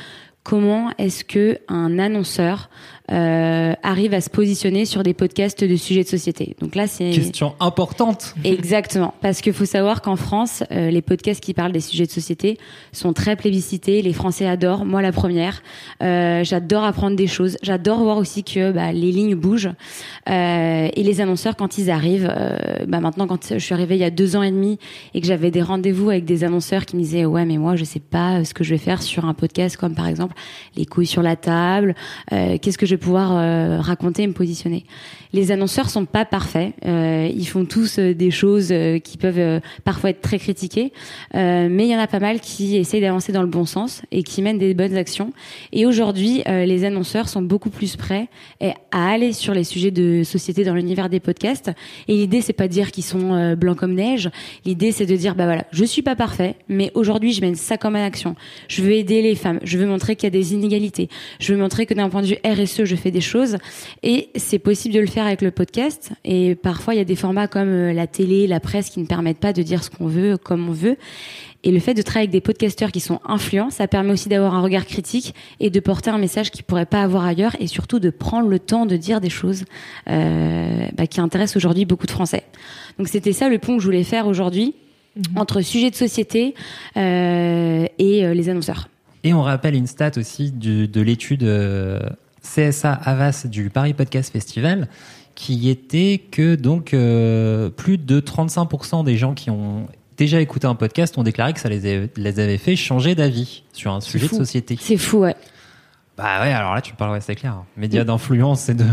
Comment 0.44 0.92
est-ce 0.98 1.24
que 1.26 1.60
un 1.68 2.00
annonceur 2.00 2.70
euh, 3.12 3.74
arrive 3.84 4.14
à 4.14 4.22
se 4.22 4.30
positionner 4.30 4.86
sur 4.86 5.04
des 5.04 5.14
podcasts 5.14 5.64
de 5.64 5.76
sujets 5.76 6.04
de 6.04 6.10
société. 6.10 6.56
Donc 6.60 6.76
là, 6.76 6.88
c'est 6.88 7.12
question 7.12 7.54
importante. 7.60 8.36
Exactement, 8.44 9.14
parce 9.22 9.42
qu'il 9.42 9.54
faut 9.54 9.66
savoir 9.66 10.02
qu'en 10.02 10.16
France, 10.16 10.64
euh, 10.72 10.92
les 10.92 11.02
podcasts 11.02 11.42
qui 11.42 11.54
parlent 11.54 11.72
des 11.72 11.80
sujets 11.80 12.06
de 12.06 12.12
société 12.12 12.58
sont 12.92 13.14
très 13.14 13.36
plébiscités. 13.36 14.02
Les 14.02 14.14
Français 14.14 14.48
adorent, 14.48 14.86
moi 14.86 15.02
la 15.02 15.12
première. 15.12 15.62
Euh, 16.02 16.44
j'adore 16.44 16.84
apprendre 16.84 17.16
des 17.16 17.28
choses. 17.28 17.58
J'adore 17.62 18.00
voir 18.00 18.18
aussi 18.18 18.44
que 18.44 18.72
bah, 18.72 18.92
les 18.92 19.12
lignes 19.12 19.36
bougent 19.36 19.72
euh, 20.30 20.90
et 20.94 21.04
les 21.04 21.22
annonceurs 21.22 21.56
quand 21.56 21.78
ils 21.78 21.90
arrivent. 21.90 22.32
Euh, 22.36 22.86
bah, 22.88 23.00
maintenant, 23.00 23.28
quand 23.28 23.54
je 23.54 23.60
suis 23.60 23.74
arrivée 23.74 23.96
il 23.96 24.02
y 24.02 24.06
a 24.06 24.12
deux 24.12 24.36
ans 24.36 24.44
et 24.44 24.52
demi 24.52 24.80
et 25.14 25.22
que 25.22 25.28
j'avais 25.28 25.52
des 25.52 25.62
rendez-vous 25.62 26.10
avec 26.10 26.26
des 26.26 26.44
annonceurs 26.44 26.86
qui 26.86 26.96
me 26.96 27.02
disaient 27.02 27.26
ouais 27.26 27.46
mais 27.46 27.58
moi 27.58 27.76
je 27.76 27.84
sais 27.84 28.00
pas 28.00 28.44
ce 28.44 28.54
que 28.54 28.64
je 28.64 28.72
vais 28.72 28.78
faire 28.78 29.02
sur 29.02 29.26
un 29.26 29.34
podcast 29.34 29.78
comme 29.78 29.96
par 29.96 30.08
exemple 30.08 30.36
les 30.76 30.86
couilles 30.86 31.06
sur 31.06 31.22
la 31.22 31.36
table. 31.36 31.96
Qu'est-ce 32.30 32.78
que 32.78 32.86
je 32.86 32.96
pouvoir 33.00 33.36
euh, 33.36 33.80
raconter 33.80 34.24
et 34.24 34.28
me 34.28 34.34
positionner. 34.34 34.86
Les 35.34 35.52
annonceurs 35.52 35.90
sont 35.90 36.06
pas 36.06 36.26
parfaits. 36.26 36.74
Euh, 36.86 37.30
ils 37.34 37.48
font 37.48 37.66
tous 37.66 38.00
euh, 38.00 38.14
des 38.14 38.32
choses 38.32 38.74
qui 39.04 39.18
peuvent 39.18 39.62
parfois 39.84 40.12
être 40.12 40.22
très 40.22 40.38
critiquées, 40.40 40.92
mais 41.34 41.86
il 41.86 41.90
y 41.90 41.96
en 41.96 42.00
a 42.00 42.08
pas 42.08 42.20
mal 42.20 42.40
qui 42.40 42.78
essayent 42.78 43.02
d'avancer 43.02 43.32
dans 43.32 43.42
le 43.42 43.48
bon 43.48 43.66
sens 43.66 44.02
et 44.12 44.24
qui 44.24 44.42
mènent 44.42 44.58
des 44.58 44.74
bonnes 44.74 44.96
actions. 44.96 45.34
Et 45.72 45.86
aujourd'hui, 45.86 46.44
les 46.46 46.86
annonceurs 46.86 47.30
sont 47.30 47.42
beaucoup 47.42 47.70
plus 47.70 47.96
prêts 47.96 48.28
à 48.92 49.10
aller 49.10 49.34
sur 49.34 49.54
les 49.54 49.64
sujets 49.64 49.92
de 49.92 50.24
société 50.24 50.64
dans 50.64 50.74
l'univers 50.74 51.10
des 51.10 51.20
podcasts. 51.20 51.72
Et 52.08 52.14
l'idée, 52.14 52.42
c'est 52.42 52.54
pas 52.54 52.68
de 52.68 52.74
dire 52.74 52.92
qu'ils 52.92 53.04
sont 53.04 53.56
blancs 53.56 53.78
comme 53.78 53.94
neige. 53.94 54.30
L'idée, 54.66 54.92
c'est 54.92 55.06
de 55.06 55.16
dire, 55.16 55.36
bah 55.36 55.46
voilà, 55.46 55.66
je 55.72 55.86
suis 55.86 56.02
pas 56.02 56.16
parfait, 56.16 56.56
mais 56.68 56.92
aujourd'hui, 56.94 57.34
je 57.34 57.42
mène 57.42 57.56
ça 57.56 57.78
comme 57.78 57.96
une 57.96 58.04
action. 58.04 58.36
Je 58.68 58.82
veux 58.82 58.94
aider 58.94 59.22
les 59.22 59.36
femmes. 59.36 59.60
Je 59.64 59.78
veux 59.78 59.86
montrer 59.86 60.16
qu'il 60.16 60.26
y 60.26 60.28
a 60.28 60.32
des 60.32 60.54
inégalités. 60.54 61.10
Je 61.40 61.54
veux 61.54 61.60
montrer 61.60 61.86
que 61.86 61.94
d'un 61.94 62.10
point 62.10 62.22
de 62.22 62.28
vue 62.28 62.38
RSE, 62.46 62.86
je 62.90 62.96
fais 62.96 63.12
des 63.12 63.22
choses 63.22 63.58
et 64.04 64.30
c'est 64.36 64.60
possible 64.60 64.94
de 64.96 65.00
le 65.00 65.08
faire 65.08 65.26
avec 65.26 65.42
le 65.42 65.52
podcast 65.52 66.12
et 66.26 66.56
parfois 66.56 66.94
il 66.96 66.98
y 66.98 67.02
a 67.02 67.06
des 67.06 67.16
formats 67.16 67.48
comme 67.48 67.70
euh, 67.70 67.94
la 67.94 68.08
télé, 68.08 68.48
la 68.48 68.60
presse 68.60 68.90
qui 68.90 69.00
ne 69.00 69.06
permettent 69.06 69.40
pas 69.40 69.54
de 69.54 69.62
dire 69.62 69.84
ce 69.84 69.90
qu'on 69.90 70.08
veut 70.08 70.38
comme 70.38 70.68
on 70.70 70.74
veut 70.74 70.98
et 71.64 71.72
le 71.72 71.80
fait 71.80 71.94
de 71.94 72.02
travailler 72.02 72.30
avec 72.30 72.32
des 72.32 72.42
podcasteurs 72.42 72.92
qui 72.92 73.02
sont 73.02 73.20
influents, 73.26 73.70
ça 73.70 73.88
permet 73.88 74.12
aussi 74.12 74.30
d'avoir 74.30 74.56
un 74.56 74.62
regard 74.62 74.86
critique 74.86 75.36
et 75.60 75.70
de 75.70 75.80
porter 75.82 76.10
un 76.10 76.18
message 76.18 76.52
qu'ils 76.52 76.64
pourraient 76.64 76.86
pas 76.86 77.02
avoir 77.02 77.26
ailleurs 77.26 77.56
et 77.60 77.68
surtout 77.68 78.00
de 78.00 78.10
prendre 78.10 78.48
le 78.48 78.60
temps 78.60 78.86
de 78.86 78.96
dire 78.96 79.20
des 79.20 79.30
choses 79.30 79.66
euh, 80.10 80.88
bah, 80.96 81.06
qui 81.06 81.20
intéressent 81.20 81.58
aujourd'hui 81.58 81.84
beaucoup 81.84 82.06
de 82.06 82.12
Français. 82.12 82.44
Donc 82.98 83.10
c'était 83.10 83.34
ça 83.34 83.50
le 83.50 83.60
pont 83.60 83.76
que 83.76 83.82
je 83.82 83.86
voulais 83.86 84.06
faire 84.06 84.28
aujourd'hui 84.28 84.74
mhm. 85.18 85.38
entre 85.38 85.60
sujet 85.62 85.90
de 85.90 85.96
société 85.96 86.56
euh, 86.96 87.86
et 87.98 88.26
euh, 88.26 88.34
les 88.34 88.48
annonceurs. 88.48 88.88
Et 89.26 89.34
on 89.34 89.42
rappelle 89.42 89.76
une 89.76 89.88
stat 89.88 90.12
aussi 90.16 90.52
de, 90.52 90.86
de 90.86 91.02
l'étude 91.02 91.44
CSA 92.42 92.94
Avas 92.94 93.46
du 93.46 93.70
Paris 93.70 93.94
Podcast 93.94 94.32
Festival, 94.32 94.88
qui 95.36 95.70
était 95.70 96.22
que 96.32 96.56
donc 96.56 96.94
euh, 96.94 97.70
plus 97.70 97.98
de 97.98 98.20
35% 98.20 99.04
des 99.04 99.18
gens 99.18 99.34
qui 99.34 99.50
ont 99.50 99.88
déjà 100.18 100.42
écouté 100.42 100.68
un 100.68 100.76
podcast 100.76 101.18
ont 101.18 101.24
déclaré 101.24 101.54
que 101.54 101.60
ça 101.60 101.70
les, 101.70 102.10
les 102.16 102.40
avait 102.40 102.58
fait 102.58 102.76
changer 102.76 103.16
d'avis 103.16 103.64
sur 103.72 103.94
un 103.94 104.02
sujet 104.02 104.28
de 104.28 104.34
société. 104.34 104.78
C'est 104.80 104.98
fou, 104.98 105.20
ouais. 105.20 105.36
Bah 106.20 106.42
ouais, 106.42 106.52
alors 106.52 106.76
là 106.76 106.82
tu 106.82 106.94
parles, 106.94 107.14
ouais, 107.14 107.22
c'est 107.22 107.36
clair. 107.36 107.64
Médias 107.78 108.04
d'influence 108.04 108.68
et 108.68 108.74
de, 108.74 108.84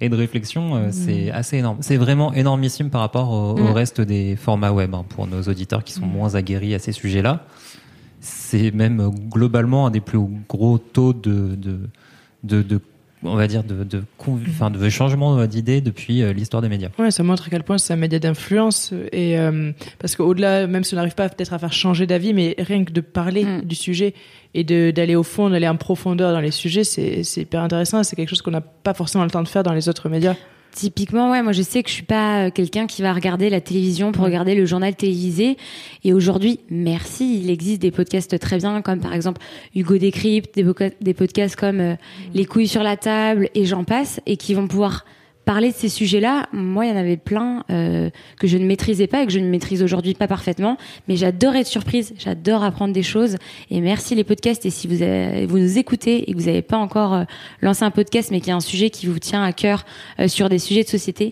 et 0.00 0.08
de 0.08 0.16
réflexion, 0.16 0.76
euh, 0.76 0.88
c'est 0.92 1.32
mm. 1.32 1.34
assez 1.34 1.56
énorme. 1.56 1.78
C'est 1.80 1.96
vraiment 1.96 2.32
énormissime 2.32 2.88
par 2.88 3.00
rapport 3.00 3.32
au, 3.32 3.56
mm. 3.56 3.72
reste 3.72 4.00
des 4.00 4.36
formats 4.36 4.70
web 4.70 4.94
hein, 4.94 5.04
pour 5.08 5.26
nos 5.26 5.42
auditeurs 5.42 5.82
qui 5.82 5.92
sont 5.92 6.06
mm. 6.06 6.12
moins 6.12 6.36
aguerris 6.36 6.76
à 6.76 6.78
ces 6.78 6.92
sujets-là. 6.92 7.44
C'est 8.20 8.70
même 8.70 9.10
globalement 9.28 9.88
un 9.88 9.90
des 9.90 10.00
plus 10.00 10.20
gros 10.48 10.78
taux 10.78 11.12
de, 11.12 11.56
de 11.56 11.80
de, 12.42 12.80
on 13.24 13.36
va 13.36 13.46
dire 13.46 13.62
de, 13.64 13.84
de, 13.84 14.02
enfin, 14.18 14.70
de 14.70 14.88
changement 14.88 15.46
d'idées 15.46 15.80
depuis 15.80 16.22
euh, 16.22 16.32
l'histoire 16.32 16.62
des 16.62 16.68
médias. 16.68 16.88
Ouais, 16.98 17.10
ça 17.10 17.22
montre 17.22 17.46
à 17.46 17.50
quel 17.50 17.62
point 17.62 17.78
c'est 17.78 17.92
un 17.92 17.96
média 17.96 18.18
d'influence 18.18 18.92
et 19.12 19.38
euh, 19.38 19.72
parce 19.98 20.16
qu'au-delà, 20.16 20.66
même 20.66 20.84
si 20.84 20.94
on 20.94 20.96
n'arrive 20.96 21.14
pas 21.14 21.28
peut-être 21.28 21.52
à 21.52 21.58
faire 21.58 21.72
changer 21.72 22.06
d'avis, 22.06 22.34
mais 22.34 22.54
rien 22.58 22.84
que 22.84 22.92
de 22.92 23.00
parler 23.00 23.44
mm. 23.44 23.62
du 23.62 23.74
sujet 23.74 24.14
et 24.54 24.64
d'aller 24.64 25.14
au 25.14 25.22
fond, 25.22 25.50
d'aller 25.50 25.68
en 25.68 25.76
profondeur 25.76 26.32
dans 26.32 26.40
les 26.40 26.50
sujets, 26.50 26.84
c'est 26.84 27.22
hyper 27.36 27.62
intéressant. 27.62 28.02
C'est 28.02 28.16
quelque 28.16 28.28
chose 28.28 28.42
qu'on 28.42 28.50
n'a 28.50 28.60
pas 28.60 28.92
forcément 28.92 29.24
le 29.24 29.30
temps 29.30 29.42
de 29.42 29.48
faire 29.48 29.62
dans 29.62 29.72
les 29.72 29.88
autres 29.88 30.08
médias. 30.08 30.34
Typiquement, 30.72 31.30
ouais, 31.30 31.42
moi 31.42 31.52
je 31.52 31.60
sais 31.60 31.82
que 31.82 31.90
je 31.90 31.94
suis 31.94 32.02
pas 32.02 32.46
euh, 32.46 32.50
quelqu'un 32.50 32.86
qui 32.86 33.02
va 33.02 33.12
regarder 33.12 33.50
la 33.50 33.60
télévision 33.60 34.10
pour 34.10 34.24
regarder 34.24 34.54
le 34.54 34.64
journal 34.64 34.94
télévisé. 34.94 35.58
Et 36.02 36.14
aujourd'hui, 36.14 36.60
merci, 36.70 37.40
il 37.42 37.50
existe 37.50 37.82
des 37.82 37.90
podcasts 37.90 38.38
très 38.38 38.56
bien, 38.56 38.80
comme 38.80 39.00
par 39.00 39.12
exemple 39.12 39.42
Hugo 39.74 39.98
Décrypte, 39.98 40.54
des, 40.54 40.64
des 41.02 41.14
podcasts 41.14 41.56
comme 41.56 41.80
euh, 41.80 41.94
Les 42.32 42.46
couilles 42.46 42.68
sur 42.68 42.82
la 42.82 42.96
table 42.96 43.50
et 43.54 43.66
j'en 43.66 43.84
passe, 43.84 44.20
et 44.24 44.38
qui 44.38 44.54
vont 44.54 44.66
pouvoir 44.66 45.04
parler 45.44 45.70
de 45.70 45.74
ces 45.74 45.88
sujets-là, 45.88 46.48
moi, 46.52 46.86
il 46.86 46.90
y 46.90 46.92
en 46.92 46.96
avait 46.96 47.16
plein 47.16 47.64
euh, 47.70 48.10
que 48.38 48.46
je 48.46 48.56
ne 48.56 48.64
maîtrisais 48.64 49.06
pas 49.06 49.22
et 49.22 49.26
que 49.26 49.32
je 49.32 49.38
ne 49.38 49.48
maîtrise 49.48 49.82
aujourd'hui 49.82 50.14
pas 50.14 50.28
parfaitement. 50.28 50.76
Mais 51.08 51.16
j'adore 51.16 51.56
être 51.56 51.66
surprise, 51.66 52.14
j'adore 52.18 52.62
apprendre 52.62 52.92
des 52.92 53.02
choses. 53.02 53.36
Et 53.70 53.80
merci 53.80 54.14
les 54.14 54.24
podcasts. 54.24 54.64
Et 54.66 54.70
si 54.70 54.86
vous, 54.86 55.04
vous 55.48 55.58
nous 55.58 55.78
écoutez 55.78 56.30
et 56.30 56.32
que 56.32 56.38
vous 56.38 56.46
n'avez 56.46 56.62
pas 56.62 56.76
encore 56.76 57.14
euh, 57.14 57.24
lancé 57.60 57.84
un 57.84 57.90
podcast, 57.90 58.30
mais 58.30 58.40
qu'il 58.40 58.48
y 58.48 58.52
a 58.52 58.56
un 58.56 58.60
sujet 58.60 58.90
qui 58.90 59.06
vous 59.06 59.18
tient 59.18 59.42
à 59.42 59.52
cœur 59.52 59.84
euh, 60.20 60.28
sur 60.28 60.48
des 60.48 60.58
sujets 60.58 60.84
de 60.84 60.88
société, 60.88 61.30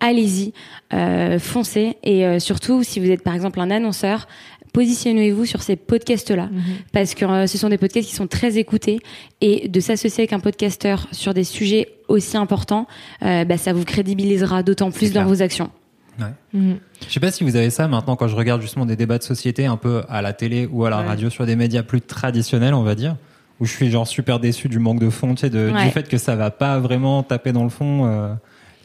allez-y, 0.00 0.52
euh, 0.92 1.38
foncez. 1.38 1.96
Et 2.02 2.40
surtout, 2.40 2.82
si 2.82 2.98
vous 2.98 3.10
êtes 3.10 3.22
par 3.22 3.34
exemple 3.34 3.60
un 3.60 3.70
annonceur, 3.70 4.26
positionnez-vous 4.72 5.44
sur 5.44 5.62
ces 5.62 5.76
podcasts-là, 5.76 6.46
mhm. 6.46 6.62
parce 6.92 7.14
que 7.14 7.24
euh, 7.24 7.46
ce 7.46 7.58
sont 7.58 7.68
des 7.68 7.78
podcasts 7.78 8.08
qui 8.08 8.14
sont 8.14 8.26
très 8.26 8.58
écoutés, 8.58 9.00
et 9.40 9.68
de 9.68 9.80
s'associer 9.80 10.22
avec 10.22 10.32
un 10.32 10.40
podcasteur 10.40 11.08
sur 11.12 11.34
des 11.34 11.44
sujets 11.44 11.88
aussi 12.08 12.36
importants, 12.36 12.86
euh, 13.22 13.44
bah, 13.44 13.58
ça 13.58 13.72
vous 13.72 13.84
crédibilisera 13.84 14.62
d'autant 14.62 14.90
plus 14.90 15.12
dans 15.12 15.24
vos 15.24 15.42
actions. 15.42 15.70
Ouais. 16.18 16.26
Mhm. 16.52 16.78
Je 17.06 17.12
sais 17.12 17.20
pas 17.20 17.30
si 17.30 17.42
vous 17.42 17.56
avez 17.56 17.70
ça 17.70 17.88
maintenant 17.88 18.16
quand 18.16 18.28
je 18.28 18.36
regarde 18.36 18.60
justement 18.60 18.84
des 18.84 18.96
débats 18.96 19.18
de 19.18 19.22
société 19.22 19.64
un 19.64 19.78
peu 19.78 20.02
à 20.10 20.20
la 20.20 20.34
télé 20.34 20.68
ou 20.70 20.84
à 20.84 20.90
la 20.90 20.98
radio 20.98 21.30
sur 21.30 21.46
des 21.46 21.56
médias 21.56 21.82
plus 21.82 22.02
traditionnels, 22.02 22.74
on 22.74 22.82
va 22.82 22.94
dire, 22.94 23.16
où 23.60 23.64
je 23.64 23.72
suis 23.72 23.90
genre 23.90 24.06
super 24.06 24.38
déçu 24.38 24.68
du 24.68 24.78
manque 24.78 25.00
de 25.00 25.08
fond, 25.08 25.34
tu 25.34 25.42
sais, 25.42 25.50
de, 25.50 25.70
du 25.70 25.90
fait 25.90 26.08
que 26.08 26.18
ça 26.18 26.36
va 26.36 26.50
pas 26.50 26.78
vraiment 26.78 27.22
taper 27.22 27.52
dans 27.52 27.64
le 27.64 27.70
fond. 27.70 28.06
Euh 28.06 28.34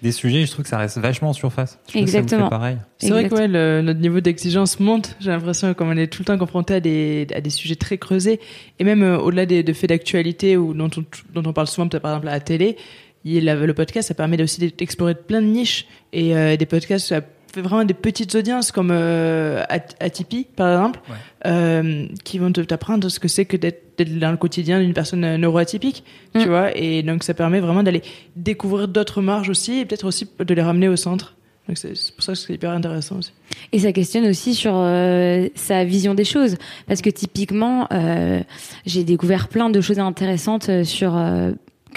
des 0.01 0.11
sujets, 0.11 0.45
je 0.45 0.51
trouve 0.51 0.63
que 0.63 0.69
ça 0.69 0.77
reste 0.77 0.97
vachement 0.97 1.29
en 1.29 1.33
surface. 1.33 1.79
Exactement. 1.93 2.49
pareil. 2.49 2.77
C'est 2.97 3.09
vrai 3.09 3.27
que 3.27 3.35
ouais, 3.35 3.47
notre 3.47 3.99
niveau 3.99 4.19
d'exigence 4.19 4.79
monte. 4.79 5.15
J'ai 5.19 5.31
l'impression 5.31 5.73
qu'on 5.73 5.95
est 5.97 6.07
tout 6.07 6.21
le 6.21 6.25
temps 6.25 6.37
confronté 6.37 6.75
à 6.75 6.79
des, 6.79 7.27
à 7.35 7.41
des 7.41 7.49
sujets 7.49 7.75
très 7.75 7.97
creusés. 7.97 8.39
Et 8.79 8.83
même 8.83 9.03
euh, 9.03 9.17
au-delà 9.17 9.45
des, 9.45 9.63
de 9.63 9.73
faits 9.73 9.89
d'actualité 9.89 10.57
ou 10.57 10.73
dont 10.73 10.89
on, 10.97 11.03
dont 11.33 11.49
on 11.49 11.53
parle 11.53 11.67
souvent, 11.67 11.87
peut-être 11.87 12.03
par 12.03 12.11
exemple 12.11 12.27
à 12.27 12.31
la 12.31 12.39
télé, 12.39 12.77
il, 13.25 13.45
le 13.45 13.73
podcast, 13.73 14.07
ça 14.07 14.13
permet 14.13 14.41
aussi 14.41 14.59
d'explorer 14.77 15.15
plein 15.15 15.41
de 15.41 15.47
niches. 15.47 15.87
Et 16.13 16.35
euh, 16.35 16.55
des 16.55 16.65
podcasts, 16.65 17.13
fait 17.53 17.61
vraiment 17.61 17.85
des 17.85 17.93
petites 17.93 18.35
audiences 18.35 18.71
comme 18.71 18.91
euh, 18.91 19.63
à, 19.69 20.09
Tipeee, 20.09 20.47
par 20.55 20.71
exemple, 20.71 20.99
euh, 21.45 22.07
qui 22.23 22.39
vont 22.39 22.51
t'apprendre 22.51 23.09
ce 23.09 23.19
que 23.19 23.27
c'est 23.27 23.45
que 23.45 23.57
d'être 23.57 23.83
dans 24.05 24.31
le 24.31 24.37
quotidien 24.37 24.79
d'une 24.79 24.93
personne 24.93 25.23
euh, 25.23 25.37
neuroatypique, 25.37 26.03
tu 26.33 26.45
mm. 26.45 26.49
vois. 26.49 26.77
Et 26.77 27.03
donc, 27.03 27.23
ça 27.23 27.33
permet 27.33 27.59
vraiment 27.59 27.83
d'aller 27.83 28.01
découvrir 28.35 28.87
d'autres 28.87 29.21
marges 29.21 29.49
aussi 29.49 29.79
et 29.79 29.85
peut-être 29.85 30.05
aussi 30.05 30.29
de 30.39 30.53
les 30.53 30.61
ramener 30.61 30.87
au 30.87 30.95
centre. 30.95 31.35
Donc, 31.67 31.77
c'est 31.77 31.93
pour 32.13 32.23
ça 32.23 32.31
que 32.31 32.37
c'est 32.37 32.53
hyper 32.53 32.71
intéressant 32.71 33.17
aussi. 33.17 33.33
Et 33.73 33.79
ça 33.79 33.91
questionne 33.91 34.25
aussi 34.27 34.55
sur 34.55 34.73
euh, 34.75 35.47
sa 35.55 35.83
vision 35.83 36.13
des 36.13 36.23
choses. 36.23 36.55
Parce 36.87 37.01
que 37.01 37.09
typiquement, 37.09 37.87
euh, 37.91 38.41
j'ai 38.85 39.03
découvert 39.03 39.49
plein 39.49 39.69
de 39.69 39.81
choses 39.81 39.99
intéressantes 39.99 40.83
sur 40.85 41.17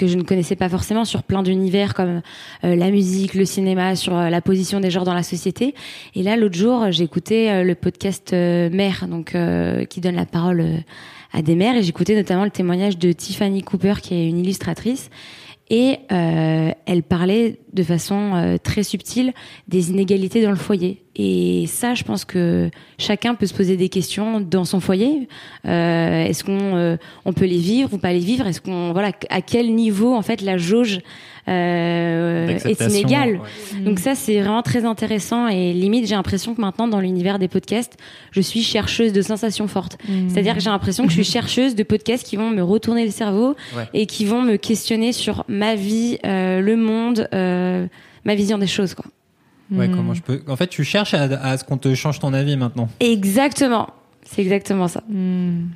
que 0.01 0.07
je 0.07 0.17
ne 0.17 0.23
connaissais 0.23 0.55
pas 0.55 0.67
forcément 0.67 1.05
sur 1.05 1.21
plein 1.21 1.43
d'univers 1.43 1.93
comme 1.93 2.21
euh, 2.63 2.75
la 2.75 2.89
musique, 2.89 3.35
le 3.35 3.45
cinéma, 3.45 3.95
sur 3.95 4.17
euh, 4.17 4.29
la 4.29 4.41
position 4.41 4.79
des 4.79 4.89
genres 4.89 5.03
dans 5.03 5.13
la 5.13 5.23
société. 5.23 5.75
Et 6.15 6.23
là, 6.23 6.37
l'autre 6.37 6.57
jour, 6.57 6.91
j'ai 6.91 7.03
écouté 7.03 7.51
euh, 7.51 7.63
le 7.63 7.75
podcast 7.75 8.33
Mère, 8.33 9.07
donc 9.07 9.35
qui 9.89 10.01
donne 10.01 10.15
la 10.15 10.25
parole 10.25 10.65
à 11.33 11.41
des 11.41 11.55
mères, 11.55 11.75
et 11.75 11.83
j'écoutais 11.83 12.15
notamment 12.15 12.43
le 12.43 12.51
témoignage 12.51 12.97
de 12.97 13.11
Tiffany 13.11 13.63
Cooper, 13.63 13.95
qui 14.01 14.13
est 14.13 14.27
une 14.27 14.39
illustratrice. 14.39 15.09
Et 15.73 15.99
elle 16.09 17.03
parlait 17.03 17.59
de 17.71 17.83
façon 17.83 18.57
très 18.61 18.83
subtile 18.83 19.31
des 19.69 19.89
inégalités 19.89 20.43
dans 20.43 20.49
le 20.49 20.57
foyer. 20.57 21.01
Et 21.15 21.65
ça, 21.67 21.93
je 21.93 22.03
pense 22.03 22.23
que 22.23 22.69
chacun 22.97 23.35
peut 23.35 23.45
se 23.45 23.53
poser 23.53 23.75
des 23.75 23.89
questions 23.89 24.39
dans 24.39 24.63
son 24.63 24.79
foyer. 24.79 25.27
Euh, 25.67 26.23
est-ce 26.23 26.43
qu'on 26.43 26.77
euh, 26.77 26.95
on 27.25 27.33
peut 27.33 27.45
les 27.45 27.57
vivre 27.57 27.93
ou 27.93 27.97
pas 27.97 28.13
les 28.13 28.19
vivre? 28.19 28.47
Est-ce 28.47 28.61
qu'on 28.61 28.93
voilà 28.93 29.11
à 29.29 29.41
quel 29.41 29.75
niveau 29.75 30.15
en 30.15 30.21
fait 30.21 30.41
la 30.41 30.57
jauge 30.57 30.99
euh, 31.47 32.47
est 32.47 32.81
inégale 32.81 33.39
Donc 33.83 33.99
ça, 33.99 34.15
c'est 34.15 34.39
vraiment 34.39 34.61
très 34.61 34.85
intéressant 34.85 35.47
et 35.47 35.73
limite, 35.73 36.07
j'ai 36.07 36.15
l'impression 36.15 36.53
que 36.53 36.61
maintenant 36.61 36.87
dans 36.87 36.99
l'univers 36.99 37.39
des 37.39 37.47
podcasts, 37.47 37.97
je 38.31 38.41
suis 38.41 38.61
chercheuse 38.61 39.13
de 39.13 39.21
sensations 39.21 39.67
fortes. 39.67 39.97
Mmh. 40.07 40.29
C'est-à-dire 40.29 40.55
que 40.55 40.61
j'ai 40.61 40.69
l'impression 40.69 41.03
que 41.03 41.09
je 41.09 41.21
suis 41.21 41.31
chercheuse 41.31 41.75
de 41.75 41.83
podcasts 41.83 42.25
qui 42.25 42.35
vont 42.35 42.49
me 42.49 42.63
retourner 42.63 43.05
le 43.05 43.11
cerveau 43.11 43.55
et 43.93 44.05
qui 44.05 44.25
vont 44.25 44.41
me 44.41 44.57
questionner 44.57 45.13
sur 45.13 45.43
ma 45.47 45.75
vie, 45.75 46.17
euh, 46.25 46.61
le 46.61 46.75
monde, 46.75 47.27
euh, 47.33 47.87
ma 48.25 48.35
vision 48.35 48.57
des 48.57 48.67
choses, 48.67 48.93
quoi. 48.93 49.05
Ouais, 49.71 49.89
comment 49.89 50.13
je 50.13 50.21
peux. 50.21 50.41
En 50.47 50.57
fait, 50.57 50.67
tu 50.67 50.83
cherches 50.83 51.13
à, 51.13 51.57
ce 51.57 51.63
qu'on 51.63 51.77
te 51.77 51.95
change 51.95 52.19
ton 52.19 52.33
avis 52.33 52.57
maintenant. 52.57 52.89
Exactement. 52.99 53.87
C'est 54.23 54.41
exactement 54.41 54.89
ça. 54.89 55.01
Hmm. 55.09 55.67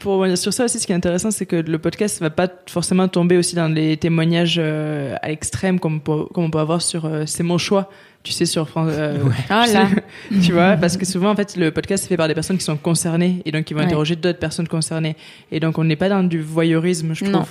Pour 0.00 0.14
revenir 0.14 0.38
sur 0.38 0.52
ça 0.52 0.64
aussi, 0.64 0.78
ce 0.78 0.86
qui 0.86 0.92
est 0.92 0.96
intéressant, 0.96 1.30
c'est 1.30 1.46
que 1.46 1.56
le 1.56 1.78
podcast 1.78 2.20
va 2.20 2.30
pas 2.30 2.48
forcément 2.66 3.08
tomber 3.08 3.36
aussi 3.36 3.54
dans 3.54 3.68
les 3.68 3.96
témoignages 3.96 4.56
euh, 4.58 5.16
à 5.20 5.28
l'extrême 5.28 5.78
comme, 5.78 6.00
comme 6.00 6.28
on 6.36 6.50
peut 6.50 6.58
avoir 6.58 6.80
sur 6.80 7.04
euh, 7.04 7.24
C'est 7.26 7.42
mon 7.42 7.58
choix, 7.58 7.90
tu 8.22 8.32
sais, 8.32 8.46
sur 8.46 8.68
France. 8.68 8.90
Euh, 8.92 9.18
ah 9.50 9.66
là. 9.72 9.88
tu 10.42 10.52
vois, 10.52 10.76
parce 10.76 10.96
que 10.96 11.04
souvent, 11.04 11.30
en 11.30 11.36
fait, 11.36 11.56
le 11.56 11.70
podcast 11.70 12.04
est 12.04 12.08
fait 12.08 12.16
par 12.16 12.28
des 12.28 12.34
personnes 12.34 12.58
qui 12.58 12.64
sont 12.64 12.76
concernées 12.76 13.42
et 13.44 13.52
donc 13.52 13.64
qui 13.64 13.74
vont 13.74 13.80
interroger 13.80 14.16
d'autres 14.16 14.38
personnes 14.38 14.68
concernées. 14.68 15.16
Et 15.52 15.60
donc, 15.60 15.78
on 15.78 15.84
n'est 15.84 15.96
pas 15.96 16.08
dans 16.08 16.22
du 16.22 16.40
voyeurisme, 16.40 17.14
je 17.14 17.24
trouve. 17.26 17.48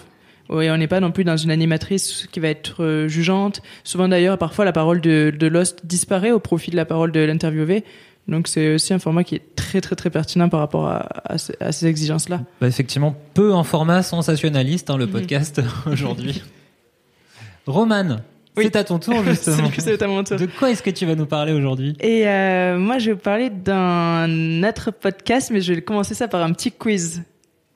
Oui, 0.50 0.70
on 0.70 0.78
n'est 0.78 0.88
pas 0.88 1.00
non 1.00 1.12
plus 1.12 1.24
dans 1.24 1.36
une 1.36 1.52
animatrice 1.52 2.28
qui 2.32 2.40
va 2.40 2.48
être 2.48 2.84
euh, 2.84 3.08
jugeante. 3.08 3.62
Souvent 3.84 4.08
d'ailleurs, 4.08 4.38
parfois 4.38 4.66
la 4.66 4.72
parole 4.72 5.02
de, 5.02 5.34
de 5.38 5.48
Lost 5.48 5.86
disparaît 5.86 6.32
au 6.32 6.40
profit 6.40 6.72
de 6.72 6.78
la 6.78 6.86
parole 6.86 7.12
de 7.12 7.20
l'interviewé. 7.20 7.84
Donc 8.28 8.48
c'est 8.48 8.74
aussi 8.74 8.94
un 8.94 9.00
format 9.00 9.24
qui 9.24 9.36
est 9.36 9.56
très 9.56 9.80
très 9.80 9.96
très 9.96 10.10
pertinent 10.10 10.50
par 10.50 10.60
rapport 10.60 10.88
à, 10.88 11.08
à, 11.26 11.72
ces 11.72 11.88
exigences-là. 11.88 12.42
Bah 12.60 12.68
effectivement, 12.68 13.16
peu 13.34 13.54
en 13.54 13.64
format 13.64 14.04
sensationnaliste, 14.04 14.90
hein, 14.90 14.98
le 14.98 15.06
mhm. 15.06 15.12
podcast 15.14 15.62
aujourd'hui. 15.86 16.44
Roman, 17.66 18.18
c'est 18.56 18.76
à 18.76 18.84
ton 18.84 19.00
tour 19.00 19.24
justement. 19.26 19.70
c'est 19.78 20.02
à 20.02 20.08
mon 20.08 20.24
tour. 20.24 20.38
De 20.38 20.46
quoi 20.46 20.72
est-ce 20.72 20.84
que 20.84 20.90
tu 20.90 21.06
vas 21.06 21.16
nous 21.16 21.26
parler 21.26 21.54
aujourd'hui? 21.54 21.96
Et 22.00 22.28
euh, 22.28 22.78
moi, 22.78 22.98
je 22.98 23.08
vais 23.08 23.14
vous 23.14 23.20
parler 23.20 23.50
d'un 23.50 24.64
autre 24.68 24.92
podcast, 24.92 25.50
mais 25.52 25.62
je 25.62 25.74
vais 25.74 25.82
commencer 25.82 26.14
ça 26.14 26.28
par 26.28 26.42
un 26.44 26.52
petit 26.54 26.72
quiz. 26.72 27.24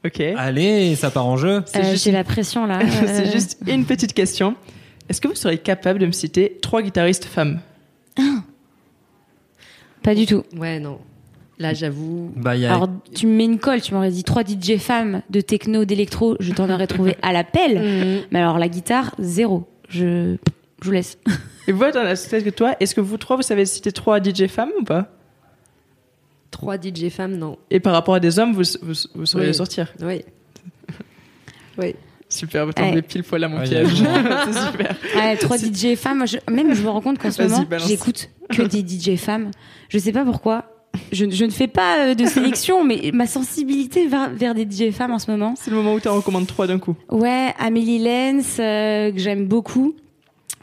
Ok. 0.06 0.20
Allez, 0.20 0.96
ça 0.96 1.12
part 1.12 1.28
en 1.28 1.38
jeu. 1.38 1.64
Euh, 1.76 1.96
J'ai 1.96 2.12
la 2.12 2.24
pression 2.24 2.66
là. 2.66 2.80
c'est 3.06 3.32
juste 3.32 3.60
une 3.68 3.86
petite 3.86 4.14
question. 4.14 4.56
Est-ce 5.10 5.22
que 5.22 5.28
vous 5.28 5.36
seriez 5.36 5.60
capable 5.60 6.00
de 6.00 6.08
me 6.08 6.12
citer 6.12 6.58
trois 6.62 6.82
guitaristes 6.82 7.26
femmes? 7.26 7.60
Pas 10.04 10.16
du 10.16 10.26
tout. 10.26 10.44
Ouais, 10.58 10.80
non. 10.80 11.00
Là, 11.60 11.74
j'avoue. 11.74 12.32
Bah, 12.36 12.52
Alors, 12.52 12.90
tu 13.14 13.28
me 13.28 13.34
mets 13.36 13.46
une 13.46 13.60
colle, 13.60 13.82
tu 13.82 13.94
m'aurais 13.94 14.10
dit 14.10 14.24
trois 14.24 14.44
DJ 14.44 14.78
femmes 14.78 15.22
de 15.30 15.42
techno, 15.42 15.86
d'électro, 15.86 16.36
je 16.40 16.54
t'en 16.54 16.70
aurais 16.72 16.88
trouvé 16.88 17.16
à 17.22 17.32
la 17.34 17.44
pelle. 17.44 17.80
Mhm. 17.82 18.22
Mais 18.32 18.40
alors, 18.40 18.58
la 18.58 18.68
guitare, 18.68 19.14
zéro. 19.20 19.68
Je, 19.90 20.38
je 20.82 20.86
vous 20.86 20.92
laisse. 20.92 21.18
Et 21.68 21.72
vous, 21.72 21.92
dans 21.92 22.02
la 22.04 22.16
que 22.16 22.50
toi, 22.50 22.76
est-ce 22.80 22.96
que 22.96 23.02
vous 23.02 23.18
trois, 23.18 23.36
vous 23.36 23.44
savez 23.44 23.66
citer 23.66 23.92
trois 23.92 24.20
DJ 24.22 24.48
femmes 24.48 24.72
ou 24.80 24.84
pas? 24.84 25.10
Trois 26.50 26.78
DJ 26.78 27.10
femmes, 27.10 27.38
non. 27.38 27.58
Et 27.70 27.80
par 27.80 27.94
rapport 27.94 28.16
à 28.16 28.20
des 28.20 28.40
hommes, 28.40 28.54
vous, 28.54 28.64
vous, 28.82 28.94
vous 29.14 29.26
sauriez 29.26 29.54
sortir 29.54 29.94
Oui. 30.02 30.24
oui. 31.78 31.96
Super, 32.32 32.66
vous 32.66 32.72
tombez 32.72 33.02
pile 33.02 33.24
poil 33.24 33.44
à 33.44 33.50
mon 33.50 33.62
piège. 33.62 33.90
c'est 34.46 34.60
super. 34.60 34.96
Ouais, 35.16 35.36
trois 35.36 35.58
DJ 35.58 35.96
femmes. 35.96 36.26
même 36.50 36.74
je 36.74 36.82
me 36.82 36.90
rends 36.90 37.02
compte 37.02 37.20
qu'en 37.20 37.30
ce 37.30 37.44
moment, 37.44 37.66
j'écoute 37.86 38.30
que 38.50 38.62
des 38.64 38.80
DJ 38.88 39.18
femmes. 39.18 39.52
Je 39.90 39.98
sais 39.98 40.14
pas 40.14 40.24
pourquoi. 40.24 40.66
Je, 41.12 41.30
je, 41.30 41.46
ne 41.46 41.52
fais 41.52 41.68
pas 41.68 42.00
euh, 42.00 42.16
de 42.16 42.26
sélection, 42.26 42.84
mais 42.84 43.12
ma 43.14 43.26
sensibilité 43.26 44.08
va 44.08 44.28
vers 44.28 44.54
des 44.54 44.64
DJ 44.70 44.92
femmes 44.92 45.12
en 45.12 45.20
ce 45.20 45.32
moment. 45.32 45.54
C'est 45.58 45.72
le 45.72 45.78
moment 45.78 45.94
où 45.94 46.00
tu 46.00 46.10
en 46.10 46.16
recommandes 46.16 46.48
trois 46.48 46.68
d'un 46.68 46.80
coup. 46.80 46.96
Ouais, 47.10 47.54
Amélie 47.60 48.00
Lenz, 48.00 48.58
euh, 48.60 49.12
que 49.12 49.18
j'aime 49.18 49.46
beaucoup. 49.46 49.96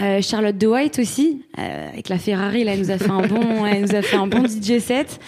Euh, 0.00 0.22
Charlotte 0.22 0.56
De 0.56 0.66
White 0.66 0.98
aussi, 1.00 1.42
euh, 1.58 1.88
avec 1.88 2.08
la 2.08 2.18
Ferrari, 2.18 2.62
là, 2.62 2.74
elle 2.74 2.80
nous 2.80 2.90
a 2.90 2.98
fait 2.98 3.10
un 3.10 3.26
bon, 3.26 3.66
elle 3.70 3.82
nous 3.82 3.94
a 3.94 4.02
fait 4.02 4.16
un 4.16 4.26
bon 4.26 4.46
DJ 4.46 4.78
set. 4.78 5.18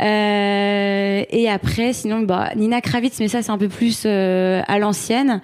Euh, 0.00 1.24
et 1.28 1.48
après, 1.48 1.92
sinon, 1.92 2.20
bah, 2.20 2.50
Nina 2.54 2.80
Kravitz, 2.80 3.18
mais 3.20 3.28
ça, 3.28 3.42
c'est 3.42 3.50
un 3.50 3.58
peu 3.58 3.68
plus 3.68 4.04
euh, 4.06 4.62
à 4.66 4.78
l'ancienne. 4.78 5.40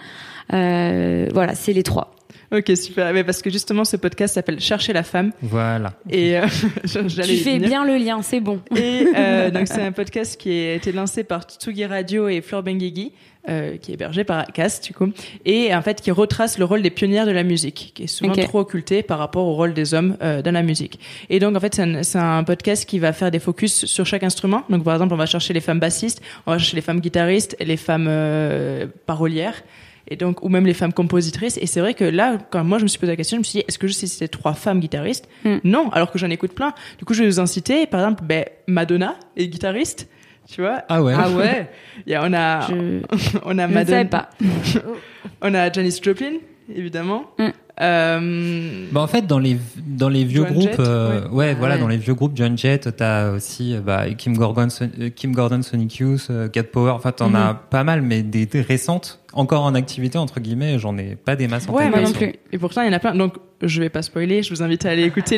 Euh, 0.53 1.29
voilà, 1.33 1.55
c'est 1.55 1.73
les 1.73 1.83
trois. 1.83 2.15
Ok, 2.51 2.73
super. 2.77 3.13
Mais 3.13 3.25
parce 3.25 3.43
que 3.43 3.51
justement, 3.51 3.85
ce 3.85 3.97
podcast 3.97 4.35
s'appelle 4.35 4.59
Chercher 4.59 4.95
la 4.95 5.03
femme. 5.03 5.33
Voilà. 5.43 5.93
Et 6.09 6.39
euh, 6.39 6.47
tu 6.87 7.37
fais 7.37 7.59
bien 7.59 7.85
le 7.85 7.97
lien, 7.97 8.23
c'est 8.23 8.41
bon. 8.41 8.61
Et 8.75 9.07
euh, 9.15 9.51
donc, 9.53 9.69
c'est 9.69 9.83
un 9.83 9.93
podcast 9.93 10.41
qui 10.41 10.51
a 10.51 10.75
été 10.75 10.93
lancé 10.93 11.25
par 11.25 11.43
Tsugi 11.43 11.85
Radio 11.85 12.29
et 12.29 12.41
Flore 12.41 12.63
Benguigui. 12.63 13.13
Euh, 13.49 13.79
qui 13.79 13.93
est 13.93 13.95
hébergé 13.95 14.25
par 14.25 14.41
Acast, 14.41 14.85
du 14.85 14.93
coup, 14.93 15.11
et 15.47 15.75
en 15.75 15.81
fait 15.81 16.03
qui 16.03 16.11
retrace 16.11 16.59
le 16.59 16.67
rôle 16.67 16.83
des 16.83 16.91
pionnières 16.91 17.25
de 17.25 17.31
la 17.31 17.45
musique, 17.45 17.93
qui 17.95 18.03
est 18.03 18.07
souvent 18.07 18.35
trop 18.35 18.59
occulté 18.59 19.03
par 19.03 19.19
rapport 19.19 19.47
au 19.47 19.55
rôle 19.55 19.73
des 19.73 19.95
hommes 19.95 20.19
euh, 20.21 20.43
dans 20.43 20.51
la 20.51 20.63
musique. 20.63 21.01
Et 21.31 21.39
donc 21.39 21.57
en 21.57 21.61
fait 21.61 21.77
c'est 21.77 22.19
un, 22.19 22.39
un, 22.39 22.45
podcast 22.45 22.85
qui 22.85 22.99
va 22.99 23.15
faire 23.15 23.31
des 23.31 23.39
focus 23.39 23.87
sur 23.87 24.05
chaque 24.05 24.23
instrument. 24.23 24.65
Donc 24.69 24.85
par 24.85 24.93
exemple 24.93 25.15
on 25.15 25.17
va 25.17 25.25
chercher 25.25 25.55
les 25.55 25.61
femmes 25.61 25.81
bassistes, 25.81 26.21
on 26.47 26.51
va 26.51 26.59
chercher 26.59 26.77
les 26.77 26.83
femmes 26.83 27.01
guitaristes 27.01 27.57
et 27.59 27.65
les 27.65 27.79
femmes 27.79 28.07
euh, 28.07 28.87
parolières. 29.07 29.63
Et 30.11 30.17
donc 30.17 30.43
ou 30.45 30.49
même 30.49 30.67
les 30.67 30.75
femmes 30.75 30.93
compositrices. 30.93 31.59
Et 31.61 31.67
c'est 31.67 31.81
vrai 31.81 31.95
que 31.95 32.05
là, 32.05 32.39
quand 32.51 32.65
moi 32.65 32.79
je 32.79 32.83
me 32.85 32.89
suis 32.89 32.99
posé 32.99 33.13
la 33.13 33.17
question, 33.17 33.37
je 33.37 33.41
me 33.41 33.45
suis 33.45 33.59
dit, 33.61 33.65
est-ce 33.69 33.79
que 33.79 33.87
je 33.87 33.93
sais 33.93 34.07
si 34.07 34.15
c'était 34.15 34.29
trois 34.29 34.55
femmes 34.55 34.81
guitaristes 34.81 35.29
Mm. 35.45 35.57
Non, 35.65 35.91
alors 35.91 36.11
que 36.11 36.19
j'en 36.19 36.31
écoute 36.31 36.53
plein. 36.53 36.73
Du 36.99 37.05
coup, 37.05 37.15
je 37.15 37.23
vais 37.23 37.29
vous 37.29 37.39
en 37.41 37.47
citer. 37.47 37.87
Par 37.87 38.01
exemple, 38.01 38.25
ben, 38.25 38.45
Madonna 38.67 39.15
est 39.37 39.49
guitariste. 39.49 40.09
Tu 40.51 40.63
vois 40.63 40.83
Ah 40.89 41.03
ouais. 41.03 41.15
Ah 41.17 41.31
ouais. 41.31 41.69
Il 42.07 42.13
y 42.13 42.15
a- 42.15 42.23
on 42.25 42.33
a, 42.33 42.61
Je, 42.69 42.75
on 43.45 43.59
a 43.59 43.67
je 43.69 43.73
ne 43.73 43.75
savais 43.75 43.75
Madonna, 43.75 44.05
pas. 44.07 44.31
on 45.43 45.55
a 45.55 45.71
Janis 45.73 46.01
Joplin, 46.03 46.33
évidemment. 46.75 47.25
Mm. 47.39 47.49
Euh, 47.81 48.87
Bah 48.91 49.01
en 49.03 49.07
fait 49.07 49.27
dans 49.27 49.39
les 49.39 49.57
dans 49.87 50.09
les 50.09 50.25
vieux 50.25 50.43
groupes 50.43 50.63
Jett, 50.71 50.81
euh, 50.81 51.29
ouais. 51.29 51.33
ouais, 51.33 51.51
Ah 51.53 51.57
voilà 51.59 51.75
ouais. 51.77 51.81
dans 51.81 51.87
les 51.87 51.97
vieux 51.97 52.15
groupes 52.15 52.33
John 52.35 52.59
Jett 52.59 52.97
t'as 52.97 53.31
aussi 53.31 53.73
euh, 53.75 53.81
bah, 53.81 54.11
Kim 54.17 54.37
Gordon 54.37 54.69
Son- 54.69 54.91
Kim 55.15 55.31
Gordon 55.33 55.63
Sonic 55.63 55.97
Youth 55.99 56.29
Cat 56.53 56.65
Power 56.65 56.91
enfin 56.91 57.13
t'en 57.13 57.29
Mhm. 57.29 57.37
as 57.37 57.55
pas 57.55 57.85
mal 57.85 58.03
mais 58.03 58.23
des, 58.25 58.47
des 58.47 58.63
récentes 58.63 59.21
encore 59.35 59.63
en 59.65 59.75
activité 59.75 60.17
entre 60.19 60.41
guillemets 60.41 60.79
j'en 60.79 60.97
ai 60.99 61.15
pas 61.17 61.37
des 61.37 61.49
masses 61.49 61.69
en 61.69 61.75
Ouais. 61.75 61.89
Moi 61.91 62.01
non 62.01 62.13
plus. 62.13 62.35
Et 62.53 62.59
pourtant, 62.59 62.83
il 62.83 62.87
y 62.87 62.91
en 62.91 62.93
a 62.95 62.99
plein. 62.99 63.15
Donc, 63.15 63.35
je 63.63 63.81
vais 63.81 63.89
pas 63.91 64.03
spoiler. 64.03 64.43
Je 64.43 64.51
vous 64.51 64.63
invite 64.63 64.87
à 64.87 64.91
aller 64.91 65.03
écouter 65.05 65.37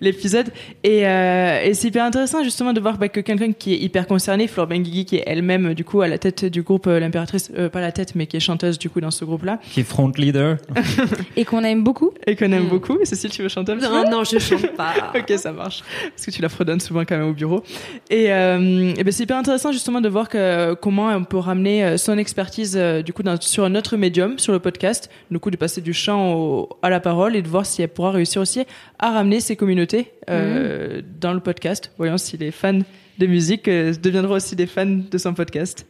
l'épisode. 0.00 0.46
Et, 0.82 1.06
euh, 1.06 1.60
et 1.62 1.74
c'est 1.74 1.88
hyper 1.88 2.04
intéressant, 2.04 2.42
justement, 2.42 2.72
de 2.72 2.80
voir 2.80 2.98
bah, 2.98 3.08
que 3.08 3.20
quelqu'un 3.20 3.52
qui 3.52 3.74
est 3.74 3.78
hyper 3.78 4.06
concerné, 4.06 4.48
Flore 4.48 4.66
Benguigui, 4.66 5.04
qui 5.04 5.16
est 5.16 5.24
elle-même, 5.26 5.74
du 5.74 5.84
coup, 5.84 6.00
à 6.00 6.08
la 6.08 6.18
tête 6.18 6.44
du 6.44 6.62
groupe 6.62 6.86
euh, 6.86 6.98
L'Impératrice, 6.98 7.52
euh, 7.56 7.68
pas 7.68 7.80
la 7.80 7.92
tête, 7.92 8.14
mais 8.14 8.26
qui 8.26 8.36
est 8.36 8.40
chanteuse, 8.40 8.78
du 8.78 8.90
coup, 8.90 9.00
dans 9.00 9.10
ce 9.10 9.24
groupe-là, 9.24 9.58
qui 9.70 9.80
est 9.80 9.84
front 9.84 10.10
leader 10.16 10.56
Et 11.36 11.44
qu'on 11.44 11.62
aime 11.62 11.84
beaucoup. 11.84 12.12
et 12.26 12.34
qu'on 12.36 12.50
aime 12.52 12.64
Mm. 12.64 12.68
beaucoup. 12.68 12.98
Cécile, 13.04 13.30
tu 13.30 13.42
veux 13.42 13.48
chanter 13.48 13.72
un 13.72 13.76
petit 13.76 13.88
Non, 13.88 14.04
peu 14.04 14.10
non, 14.10 14.24
je 14.24 14.38
chante 14.38 14.74
pas. 14.76 14.92
Ok, 15.14 15.38
ça 15.38 15.52
marche. 15.52 15.82
Parce 16.10 16.26
que 16.26 16.30
tu 16.30 16.42
la 16.42 16.48
fredonnes 16.48 16.80
souvent 16.80 17.04
quand 17.04 17.16
même 17.16 17.28
au 17.28 17.32
bureau. 17.34 17.62
Et, 18.10 18.32
euh, 18.32 18.92
et 18.96 19.04
ben 19.04 19.12
c'est 19.12 19.22
hyper 19.24 19.36
intéressant 19.36 19.70
justement 19.72 20.00
de 20.00 20.08
voir 20.08 20.28
que, 20.28 20.74
comment 20.74 21.08
on 21.08 21.24
peut 21.24 21.36
ramener 21.38 21.96
son 21.98 22.16
expertise 22.18 22.74
euh, 22.76 23.02
du 23.02 23.12
coup 23.12 23.19
sur 23.40 23.64
un 23.64 23.74
autre 23.74 23.96
médium, 23.96 24.38
sur 24.38 24.52
le 24.52 24.58
podcast, 24.58 25.10
du 25.30 25.38
coup 25.38 25.50
de 25.50 25.56
passer 25.56 25.80
du 25.80 25.92
chant 25.92 26.32
au- 26.34 26.68
à 26.82 26.90
la 26.90 27.00
parole 27.00 27.36
et 27.36 27.42
de 27.42 27.48
voir 27.48 27.66
si 27.66 27.82
elle 27.82 27.88
pourra 27.88 28.10
réussir 28.10 28.40
aussi 28.42 28.64
à 28.98 29.10
ramener 29.10 29.40
ses 29.40 29.56
communautés 29.56 30.12
euh, 30.28 31.02
dans 31.20 31.32
le 31.32 31.40
podcast. 31.40 31.92
Voyons 31.98 32.18
si 32.18 32.36
les 32.36 32.50
fans 32.50 32.78
de 33.18 33.26
musique 33.26 33.68
euh, 33.68 33.92
deviendront 34.02 34.34
aussi 34.34 34.56
des 34.56 34.66
fans 34.66 34.86
de 35.10 35.18
son 35.18 35.34
podcast. 35.34 35.86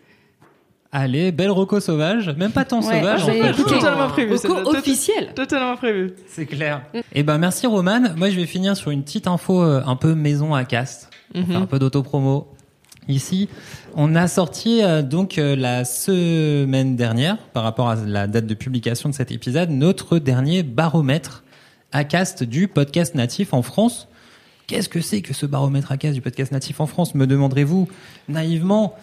allez 0.93 1.31
belle 1.31 1.51
Rocco 1.53 1.79
sauvage 1.79 2.31
même 2.37 2.51
pas 2.51 2.65
tant 2.65 2.81
Ouais, 2.85 2.99
sauvage 2.99 3.23
en 3.23 3.27
fait. 3.27 3.53
Totalement 3.63 4.09
prévu. 4.09 4.37
Tot- 4.37 4.77
officiel. 4.77 5.33
Totalement 5.35 5.77
prévu. 5.77 6.13
c'est 6.27 6.47
clair 6.47 6.83
et 7.13 7.23
ben 7.23 7.39
merci 7.39 7.67
Roman 7.69 8.03
moi 8.17 8.29
je 8.31 8.35
vais 8.37 8.47
finir 8.47 8.77
sur 8.77 8.91
une 8.91 9.05
petite 9.05 9.29
info 9.29 9.63
euh, 9.63 9.83
un 9.87 9.95
peu 9.97 10.15
maison 10.15 10.55
à 10.55 10.65
cast 10.65 11.09
Mhm. 11.33 11.55
un 11.55 11.67
peu 11.67 11.79
d'autopromo. 11.79 12.49
Ici, 13.09 13.49
on 13.97 14.15
a 14.15 14.29
sorti 14.29 14.83
euh, 14.83 15.03
donc 15.03 15.39
euh, 15.39 15.57
la 15.57 15.85
semaine 15.85 16.97
dernière, 16.97 17.39
par 17.39 17.63
rapport 17.63 17.89
à 17.89 17.97
la 17.97 18.27
date 18.27 18.47
de 18.47 18.55
publication 18.55 19.09
de 19.09 19.15
cet 19.15 19.33
épisode, 19.33 19.71
notre 19.71 20.19
dernier 20.19 20.63
baromètre 20.63 21.43
ACAST 21.93 22.45
du 22.45 22.69
podcast 22.69 23.15
natif 23.15 23.53
en 23.53 23.63
France. 23.63 24.07
Qu'est-ce 24.67 24.89
que 24.89 25.01
c'est 25.01 25.23
que 25.23 25.35
ce 25.35 25.47
baromètre 25.47 25.91
ACAST 25.91 26.15
du 26.15 26.21
podcast 26.21 26.53
natif 26.53 26.81
en 26.81 26.87
France, 26.87 27.15
me 27.15 27.27
demanderez-vous 27.27 27.89
naïvement? 28.29 28.95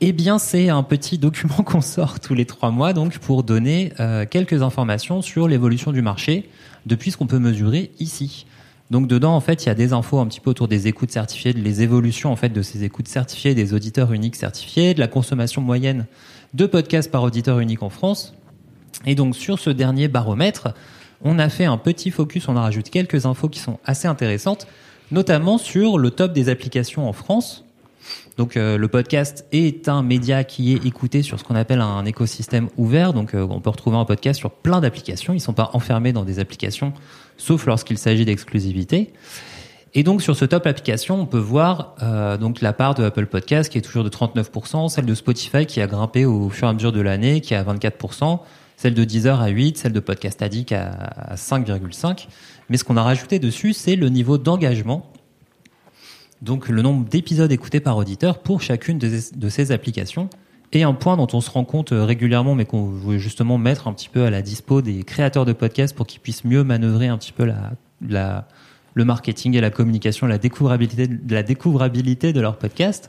Eh 0.00 0.12
bien, 0.12 0.38
c'est 0.38 0.68
un 0.68 0.82
petit 0.82 1.16
document 1.16 1.54
qu'on 1.64 1.80
sort 1.80 2.20
tous 2.20 2.34
les 2.34 2.44
trois 2.44 2.70
mois, 2.70 2.92
donc 2.92 3.18
pour 3.18 3.44
donner 3.44 3.92
euh, 4.00 4.26
quelques 4.28 4.62
informations 4.62 5.22
sur 5.22 5.48
l'évolution 5.48 5.92
du 5.92 6.02
marché 6.02 6.50
depuis 6.84 7.10
ce 7.10 7.16
qu'on 7.16 7.26
peut 7.26 7.38
mesurer 7.38 7.92
ici. 8.00 8.46
Donc 8.94 9.08
dedans, 9.08 9.34
en 9.34 9.40
fait, 9.40 9.64
il 9.64 9.66
y 9.66 9.70
a 9.70 9.74
des 9.74 9.92
infos 9.92 10.20
un 10.20 10.26
petit 10.28 10.38
peu 10.38 10.50
autour 10.50 10.68
des 10.68 10.86
écoutes 10.86 11.10
certifiées, 11.10 11.52
les 11.52 11.82
évolutions 11.82 12.30
en 12.30 12.36
fait 12.36 12.50
de 12.50 12.62
ces 12.62 12.84
écoutes 12.84 13.08
certifiées, 13.08 13.52
des 13.52 13.74
auditeurs 13.74 14.12
uniques 14.12 14.36
certifiés, 14.36 14.94
de 14.94 15.00
la 15.00 15.08
consommation 15.08 15.60
moyenne 15.60 16.06
de 16.52 16.64
podcasts 16.64 17.10
par 17.10 17.24
auditeur 17.24 17.58
unique 17.58 17.82
en 17.82 17.88
France. 17.90 18.34
Et 19.04 19.16
donc 19.16 19.34
sur 19.34 19.58
ce 19.58 19.70
dernier 19.70 20.06
baromètre, 20.06 20.74
on 21.22 21.40
a 21.40 21.48
fait 21.48 21.64
un 21.64 21.76
petit 21.76 22.12
focus, 22.12 22.46
on 22.46 22.54
a 22.54 22.60
rajouté 22.60 22.90
quelques 22.90 23.26
infos 23.26 23.48
qui 23.48 23.58
sont 23.58 23.80
assez 23.84 24.06
intéressantes, 24.06 24.68
notamment 25.10 25.58
sur 25.58 25.98
le 25.98 26.12
top 26.12 26.32
des 26.32 26.48
applications 26.48 27.08
en 27.08 27.12
France. 27.12 27.64
Donc 28.36 28.56
euh, 28.56 28.78
le 28.78 28.86
podcast 28.86 29.44
est 29.50 29.88
un 29.88 30.02
média 30.02 30.44
qui 30.44 30.72
est 30.72 30.86
écouté 30.86 31.22
sur 31.22 31.40
ce 31.40 31.42
qu'on 31.44 31.56
appelle 31.56 31.80
un 31.80 32.04
écosystème 32.04 32.68
ouvert. 32.76 33.12
Donc 33.12 33.34
euh, 33.34 33.44
on 33.50 33.60
peut 33.60 33.70
retrouver 33.70 33.96
un 33.96 34.04
podcast 34.04 34.38
sur 34.38 34.52
plein 34.52 34.80
d'applications. 34.80 35.32
Ils 35.32 35.40
sont 35.40 35.52
pas 35.52 35.70
enfermés 35.72 36.12
dans 36.12 36.24
des 36.24 36.38
applications, 36.38 36.92
sauf 37.36 37.66
lorsqu'il 37.66 37.98
s'agit 37.98 38.24
d'exclusivité. 38.24 39.12
Et 39.94 40.02
donc 40.02 40.22
sur 40.22 40.34
ce 40.34 40.44
top 40.44 40.66
application, 40.66 41.20
on 41.20 41.26
peut 41.26 41.38
voir 41.38 41.94
euh, 42.02 42.36
donc 42.36 42.60
la 42.60 42.72
part 42.72 42.94
de 42.94 43.04
Apple 43.04 43.26
Podcast 43.26 43.70
qui 43.70 43.78
est 43.78 43.82
toujours 43.82 44.02
de 44.02 44.08
39%, 44.08 44.88
celle 44.88 45.06
de 45.06 45.14
Spotify 45.14 45.66
qui 45.66 45.80
a 45.80 45.86
grimpé 45.86 46.24
au 46.24 46.50
fur 46.50 46.66
et 46.66 46.70
à 46.70 46.74
mesure 46.74 46.92
de 46.92 47.00
l'année, 47.00 47.40
qui 47.40 47.54
est 47.54 47.56
à 47.56 47.62
24%, 47.62 48.40
celle 48.76 48.94
de 48.94 49.04
Deezer 49.04 49.40
à 49.40 49.48
8, 49.48 49.78
celle 49.78 49.92
de 49.92 50.00
Podcast 50.00 50.42
Addict 50.42 50.72
à, 50.72 50.90
à 50.90 51.34
5,5. 51.36 52.26
Mais 52.68 52.76
ce 52.76 52.82
qu'on 52.82 52.96
a 52.96 53.02
rajouté 53.02 53.38
dessus, 53.38 53.72
c'est 53.72 53.94
le 53.94 54.08
niveau 54.08 54.36
d'engagement 54.36 55.10
donc 56.44 56.68
le 56.68 56.82
nombre 56.82 57.08
d'épisodes 57.08 57.50
écoutés 57.50 57.80
par 57.80 57.96
auditeur 57.96 58.38
pour 58.38 58.60
chacune 58.60 58.98
de 58.98 59.48
ces 59.48 59.72
applications. 59.72 60.28
Et 60.76 60.82
un 60.82 60.92
point 60.92 61.16
dont 61.16 61.28
on 61.32 61.40
se 61.40 61.50
rend 61.50 61.64
compte 61.64 61.92
euh, 61.92 62.04
régulièrement, 62.04 62.56
mais 62.56 62.64
qu'on 62.64 62.86
veut 62.86 63.18
justement 63.18 63.58
mettre 63.58 63.86
un 63.86 63.92
petit 63.92 64.08
peu 64.08 64.24
à 64.24 64.30
la 64.30 64.42
dispo 64.42 64.82
des 64.82 65.04
créateurs 65.04 65.44
de 65.44 65.52
podcasts 65.52 65.94
pour 65.94 66.04
qu'ils 66.04 66.20
puissent 66.20 66.44
mieux 66.44 66.64
manœuvrer 66.64 67.06
un 67.06 67.16
petit 67.16 67.30
peu 67.30 67.44
la, 67.44 68.46
le 68.94 69.04
marketing 69.04 69.56
et 69.56 69.60
la 69.60 69.70
communication, 69.70 70.26
la 70.26 70.38
découvrabilité, 70.38 71.08
la 71.28 71.44
découvrabilité 71.44 72.32
de 72.32 72.40
leur 72.40 72.58
podcast, 72.58 73.08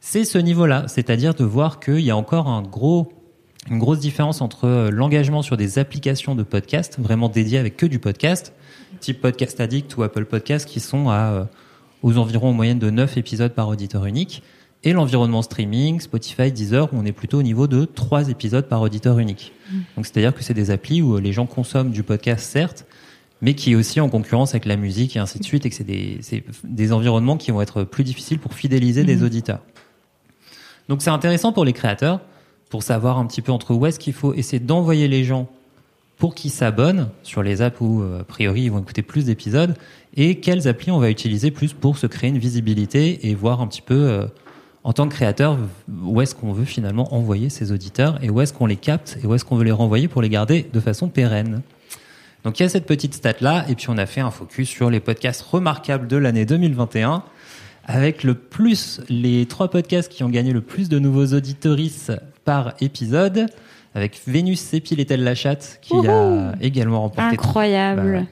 c'est 0.00 0.24
ce 0.24 0.38
niveau-là. 0.38 0.84
C'est-à-dire 0.86 1.34
de 1.34 1.44
voir 1.44 1.78
qu'il 1.78 2.00
y 2.00 2.10
a 2.10 2.16
encore 2.16 2.48
une 2.48 3.78
grosse 3.78 4.00
différence 4.00 4.40
entre 4.40 4.66
euh, 4.66 4.90
l'engagement 4.90 5.42
sur 5.42 5.58
des 5.58 5.78
applications 5.78 6.34
de 6.34 6.42
podcast, 6.42 6.98
vraiment 6.98 7.28
dédiées 7.28 7.58
avec 7.58 7.76
que 7.76 7.84
du 7.84 7.98
podcast, 7.98 8.54
type 9.00 9.20
Podcast 9.20 9.60
Addict 9.60 9.94
ou 9.98 10.04
Apple 10.04 10.24
Podcast, 10.24 10.66
qui 10.66 10.80
sont 10.80 11.10
euh, 11.10 11.44
aux 12.02 12.16
environs 12.16 12.48
en 12.48 12.54
moyenne 12.54 12.78
de 12.78 12.88
9 12.88 13.18
épisodes 13.18 13.52
par 13.52 13.68
auditeur 13.68 14.06
unique, 14.06 14.42
et 14.84 14.92
l'environnement 14.92 15.42
streaming, 15.42 16.00
Spotify, 16.00 16.52
Deezer, 16.52 16.92
où 16.92 16.96
on 16.96 17.04
est 17.04 17.12
plutôt 17.12 17.38
au 17.38 17.42
niveau 17.42 17.66
de 17.66 17.84
3 17.84 18.28
épisodes 18.28 18.68
par 18.68 18.80
auditeur 18.82 19.18
unique. 19.18 19.52
Donc 19.96 20.06
c'est-à-dire 20.06 20.34
que 20.34 20.44
c'est 20.44 20.54
des 20.54 20.70
applis 20.70 21.02
où 21.02 21.18
les 21.18 21.32
gens 21.32 21.46
consomment 21.46 21.90
du 21.90 22.02
podcast, 22.02 22.44
certes, 22.44 22.86
mais 23.40 23.54
qui 23.54 23.72
est 23.72 23.74
aussi 23.74 24.00
en 24.00 24.08
concurrence 24.08 24.50
avec 24.50 24.66
la 24.66 24.76
musique 24.76 25.16
et 25.16 25.18
ainsi 25.18 25.38
de 25.38 25.44
suite, 25.44 25.66
et 25.66 25.70
que 25.70 25.74
c'est 25.74 25.84
des, 25.84 26.20
des 26.62 26.92
environnements 26.92 27.36
qui 27.36 27.50
vont 27.50 27.62
être 27.62 27.84
plus 27.84 28.04
difficiles 28.04 28.38
pour 28.38 28.54
fidéliser 28.54 29.04
des 29.04 29.22
auditeurs. 29.22 29.60
Donc 30.88 31.02
c'est 31.02 31.10
intéressant 31.10 31.52
pour 31.52 31.64
les 31.64 31.72
créateurs, 31.72 32.20
pour 32.68 32.82
savoir 32.82 33.18
un 33.18 33.26
petit 33.26 33.42
peu 33.42 33.52
entre 33.52 33.74
où 33.74 33.86
est-ce 33.86 33.98
qu'il 33.98 34.12
faut 34.12 34.34
essayer 34.34 34.60
d'envoyer 34.60 35.08
les 35.08 35.24
gens 35.24 35.48
pour 36.16 36.34
qu'ils 36.34 36.50
s'abonnent 36.50 37.08
sur 37.22 37.42
les 37.42 37.60
apps 37.62 37.80
où, 37.80 38.02
euh, 38.02 38.20
a 38.20 38.24
priori, 38.24 38.62
ils 38.62 38.70
vont 38.70 38.78
écouter 38.78 39.02
plus 39.02 39.24
d'épisodes 39.24 39.74
et 40.16 40.40
quelles 40.40 40.68
applis 40.68 40.90
on 40.90 40.98
va 40.98 41.10
utiliser 41.10 41.50
plus 41.50 41.72
pour 41.72 41.98
se 41.98 42.06
créer 42.06 42.30
une 42.30 42.38
visibilité 42.38 43.28
et 43.28 43.34
voir 43.34 43.60
un 43.60 43.66
petit 43.66 43.82
peu, 43.82 43.94
euh, 43.94 44.26
en 44.84 44.92
tant 44.92 45.08
que 45.08 45.14
créateur, 45.14 45.58
où 46.04 46.20
est-ce 46.20 46.34
qu'on 46.34 46.52
veut 46.52 46.66
finalement 46.66 47.14
envoyer 47.14 47.48
ces 47.48 47.72
auditeurs 47.72 48.22
et 48.22 48.28
où 48.28 48.40
est-ce 48.40 48.52
qu'on 48.52 48.66
les 48.66 48.76
capte 48.76 49.18
et 49.22 49.26
où 49.26 49.34
est-ce 49.34 49.44
qu'on 49.44 49.56
veut 49.56 49.64
les 49.64 49.72
renvoyer 49.72 50.08
pour 50.08 50.20
les 50.20 50.28
garder 50.28 50.68
de 50.72 50.80
façon 50.80 51.08
pérenne. 51.08 51.62
Donc 52.44 52.60
il 52.60 52.62
y 52.62 52.66
a 52.66 52.68
cette 52.68 52.84
petite 52.84 53.14
stat 53.14 53.32
là 53.40 53.64
et 53.68 53.74
puis 53.74 53.86
on 53.88 53.96
a 53.96 54.04
fait 54.04 54.20
un 54.20 54.30
focus 54.30 54.68
sur 54.68 54.90
les 54.90 55.00
podcasts 55.00 55.40
remarquables 55.40 56.06
de 56.06 56.18
l'année 56.18 56.44
2021 56.44 57.22
avec 57.86 58.22
le 58.22 58.34
plus 58.34 59.00
les 59.08 59.46
trois 59.46 59.68
podcasts 59.68 60.12
qui 60.12 60.22
ont 60.22 60.28
gagné 60.28 60.52
le 60.52 60.60
plus 60.60 60.90
de 60.90 60.98
nouveaux 60.98 61.32
auditorices 61.32 62.10
par 62.44 62.74
épisode 62.80 63.46
avec 63.94 64.20
Vénus 64.26 64.60
Sépile 64.60 65.00
et 65.00 65.16
la 65.16 65.34
chatte 65.34 65.78
qui 65.80 65.94
a 66.06 66.54
également 66.60 67.00
remporté 67.00 67.34
Incroyable. 67.34 68.26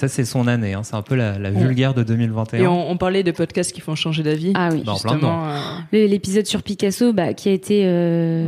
Ça 0.00 0.08
c'est 0.08 0.24
son 0.24 0.46
année 0.48 0.72
hein. 0.72 0.80
c'est 0.82 0.94
un 0.96 1.02
peu 1.02 1.14
la, 1.14 1.38
la 1.38 1.50
vulgaire 1.50 1.92
de 1.92 2.02
2021 2.02 2.58
Et 2.58 2.66
on, 2.66 2.90
on 2.90 2.96
parlait 2.96 3.22
de 3.22 3.32
podcasts 3.32 3.70
qui 3.70 3.82
font 3.82 3.94
changer 3.94 4.22
d'avis. 4.22 4.52
Ah 4.54 4.70
oui. 4.72 4.82
Bah, 4.82 4.92
Justement, 4.94 5.44
euh, 5.50 6.06
L'épisode 6.06 6.46
sur 6.46 6.62
Picasso, 6.62 7.12
bah, 7.12 7.34
qui 7.34 7.50
a 7.50 7.52
été, 7.52 7.82
euh, 7.84 8.46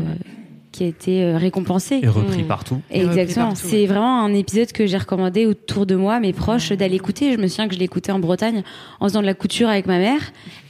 qui 0.73 0.85
a 0.85 0.87
été 0.87 1.23
euh, 1.23 1.37
récompensé. 1.37 2.01
et 2.03 2.09
repris 2.09 2.43
Mmh. 2.43 2.47
partout 2.49 2.81
Et 2.91 3.03
repris 3.05 3.21
Exactement. 3.21 3.49
partout, 3.51 3.67
C'est 3.69 3.87
vraiment 3.87 4.25
un 4.25 4.33
épisode 4.35 4.73
que 4.73 4.87
j'ai 4.87 4.97
recommandé 4.97 5.47
autour 5.47 5.87
de 5.87 5.95
moi, 5.95 6.19
mes 6.19 6.33
proches, 6.33 6.73
d'aller 6.73 6.97
écouter. 6.97 7.33
Je 7.33 7.39
me 7.39 7.47
souviens 7.47 7.69
que 7.69 7.75
je 7.75 7.79
l'écoutais 7.79 8.11
en 8.11 8.19
Bretagne 8.19 8.63
en 9.01 9.07
faisant 9.09 9.21
de 9.21 9.27
la 9.27 9.35
couture 9.35 9.69
avec 9.69 9.87
ma 9.87 9.99
mère. 9.99 10.21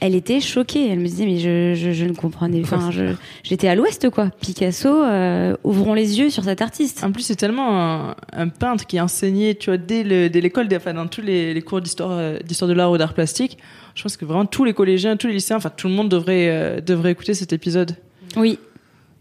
Elle 0.01 0.13
était 0.13 0.41
choquée. 0.41 0.89
Elle 0.91 0.99
me 0.99 1.05
disait, 1.05 1.25
mais 1.25 1.37
je, 1.37 1.73
je, 1.73 1.91
je 1.91 2.05
ne 2.05 2.13
comprenais. 2.13 2.61
Je, 2.91 3.13
j'étais 3.43 3.67
à 3.69 3.75
l'ouest, 3.75 4.09
quoi. 4.09 4.29
Picasso, 4.41 4.89
euh, 4.89 5.55
ouvrons 5.63 5.93
les 5.93 6.19
yeux 6.19 6.29
sur 6.29 6.43
cet 6.43 6.61
artiste. 6.61 7.03
En 7.03 7.11
plus, 7.11 7.23
c'est 7.23 7.35
tellement 7.37 7.81
un, 8.09 8.15
un 8.33 8.47
peintre 8.49 8.85
qui 8.85 8.99
enseignait, 8.99 9.55
tu 9.55 9.69
vois, 9.69 9.77
dès 9.77 10.03
le- 10.03 10.29
dès 10.29 10.41
l'école, 10.41 10.67
dès- 10.67 10.77
enfin, 10.77 10.93
dans 10.93 11.07
tous 11.07 11.21
les, 11.21 11.53
les 11.53 11.61
cours 11.61 11.79
d'histoire, 11.81 12.11
euh, 12.11 12.37
d'histoire 12.45 12.67
de 12.67 12.73
l'art 12.73 12.91
ou 12.91 12.97
d'art 12.97 13.13
plastique. 13.13 13.57
Je 13.95 14.03
pense 14.03 14.17
que 14.17 14.25
vraiment 14.25 14.45
tous 14.45 14.65
les 14.65 14.73
collégiens, 14.73 15.15
tous 15.17 15.27
les 15.27 15.33
lycéens, 15.33 15.57
enfin 15.57 15.69
tout 15.69 15.87
le 15.87 15.93
monde 15.93 16.09
devrait 16.09 16.47
euh, 16.49 16.81
devrait 16.81 17.11
écouter 17.11 17.33
cet 17.35 17.53
épisode. 17.53 17.95
Oui. 18.35 18.57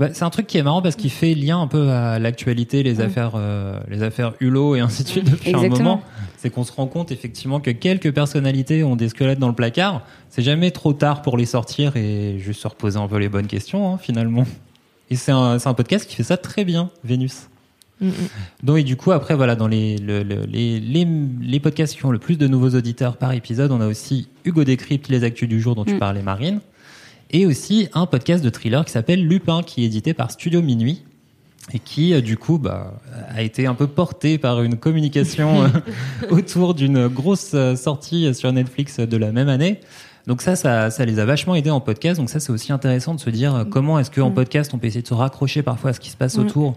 Bah, 0.02 0.08
c'est 0.12 0.24
un 0.24 0.30
truc 0.30 0.46
qui 0.48 0.58
est 0.58 0.62
marrant 0.64 0.82
parce 0.82 0.96
qu'il 0.96 1.10
fait 1.10 1.34
lien 1.34 1.60
un 1.60 1.68
peu 1.68 1.88
à 1.90 2.18
l'actualité, 2.18 2.82
les 2.82 3.00
affaires, 3.00 3.32
euh, 3.36 3.78
les 3.88 4.02
affaires 4.02 4.32
Hulot 4.40 4.74
et 4.74 4.80
ainsi 4.80 5.04
de 5.04 5.08
suite 5.08 5.30
depuis 5.30 5.54
un 5.54 5.58
Exactement. 5.62 5.88
moment. 5.90 6.02
C'est 6.38 6.50
qu'on 6.50 6.64
se 6.64 6.72
rend 6.72 6.86
compte 6.88 7.12
effectivement 7.12 7.60
que 7.60 7.70
quelques 7.70 8.12
personnalités 8.12 8.82
ont 8.82 8.96
des 8.96 9.08
squelettes 9.08 9.38
dans 9.38 9.48
le 9.48 9.54
placard. 9.54 10.02
C'est 10.28 10.42
jamais 10.42 10.72
trop 10.72 10.92
tard 10.92 11.22
pour 11.22 11.36
les 11.36 11.46
sortir 11.46 11.96
et 11.96 12.36
juste 12.40 12.60
se 12.62 12.66
reposer 12.68 12.98
un 12.98 13.06
peu 13.06 13.18
les 13.18 13.28
bonnes 13.28 13.46
questions 13.46 13.94
hein, 13.94 13.98
finalement. 13.98 14.44
Et 15.10 15.14
c'est 15.16 15.30
un, 15.32 15.58
un 15.64 15.74
podcast 15.74 16.08
qui 16.08 16.16
fait 16.16 16.22
ça 16.24 16.36
très 16.36 16.64
bien, 16.64 16.90
Vénus. 17.04 17.48
Mm, 18.00 18.08
mm. 18.08 18.12
Donc, 18.64 18.78
et 18.78 18.82
du 18.82 18.96
coup, 18.96 19.12
après, 19.12 19.36
voilà, 19.36 19.54
dans 19.54 19.68
les, 19.68 19.98
le- 19.98 20.24
le- 20.24 20.44
les, 20.50 20.80
les, 20.80 21.06
les 21.40 21.60
podcasts 21.60 21.94
qui 21.94 22.04
ont 22.04 22.10
le 22.10 22.18
plus 22.18 22.36
de 22.38 22.48
nouveaux 22.48 22.70
auditeurs 22.70 23.16
par 23.18 23.32
épisode, 23.32 23.70
on 23.70 23.80
a 23.80 23.86
aussi 23.86 24.26
Hugo 24.44 24.64
Décrypte, 24.64 25.08
les 25.08 25.22
actus 25.22 25.48
du 25.48 25.60
jour 25.60 25.76
dont 25.76 25.84
tu 25.84 25.94
Mm. 25.94 25.98
parlais, 26.00 26.22
Marine. 26.22 26.60
Et 27.32 27.46
aussi 27.46 27.88
un 27.94 28.06
podcast 28.06 28.44
de 28.44 28.50
thriller 28.50 28.84
qui 28.84 28.92
s'appelle 28.92 29.26
Lupin, 29.26 29.62
qui 29.62 29.82
est 29.82 29.86
édité 29.86 30.12
par 30.14 30.30
Studio 30.30 30.60
Minuit. 30.62 31.02
Et 31.72 31.78
qui, 31.78 32.12
euh, 32.12 32.20
du 32.20 32.36
coup, 32.36 32.58
bah, 32.58 33.00
a 33.28 33.40
été 33.42 33.66
un 33.66 33.74
peu 33.74 33.86
porté 33.86 34.36
par 34.36 34.62
une 34.62 34.76
communication 34.76 35.62
euh, 35.64 35.68
autour 36.30 36.74
d'une 36.74 37.06
grosse 37.06 37.52
euh, 37.54 37.76
sortie 37.76 38.34
sur 38.34 38.52
Netflix 38.52 38.98
de 38.98 39.16
la 39.16 39.30
même 39.30 39.48
année. 39.48 39.80
Donc 40.26 40.42
ça, 40.42 40.56
ça, 40.56 40.90
ça 40.90 41.04
les 41.04 41.18
a 41.20 41.24
vachement 41.24 41.54
aidés 41.54 41.70
en 41.70 41.80
podcast. 41.80 42.18
Donc 42.20 42.30
ça, 42.30 42.40
c'est 42.40 42.50
aussi 42.52 42.72
intéressant 42.72 43.14
de 43.14 43.20
se 43.20 43.30
dire 43.30 43.64
comment 43.70 43.98
est-ce 43.98 44.10
qu'en 44.10 44.30
Mm. 44.30 44.34
podcast, 44.34 44.74
on 44.74 44.78
peut 44.78 44.88
essayer 44.88 45.02
de 45.02 45.06
se 45.06 45.14
raccrocher 45.14 45.62
parfois 45.62 45.90
à 45.90 45.92
ce 45.92 46.00
qui 46.00 46.10
se 46.10 46.16
passe 46.16 46.36
Mm. 46.36 46.40
autour 46.40 46.76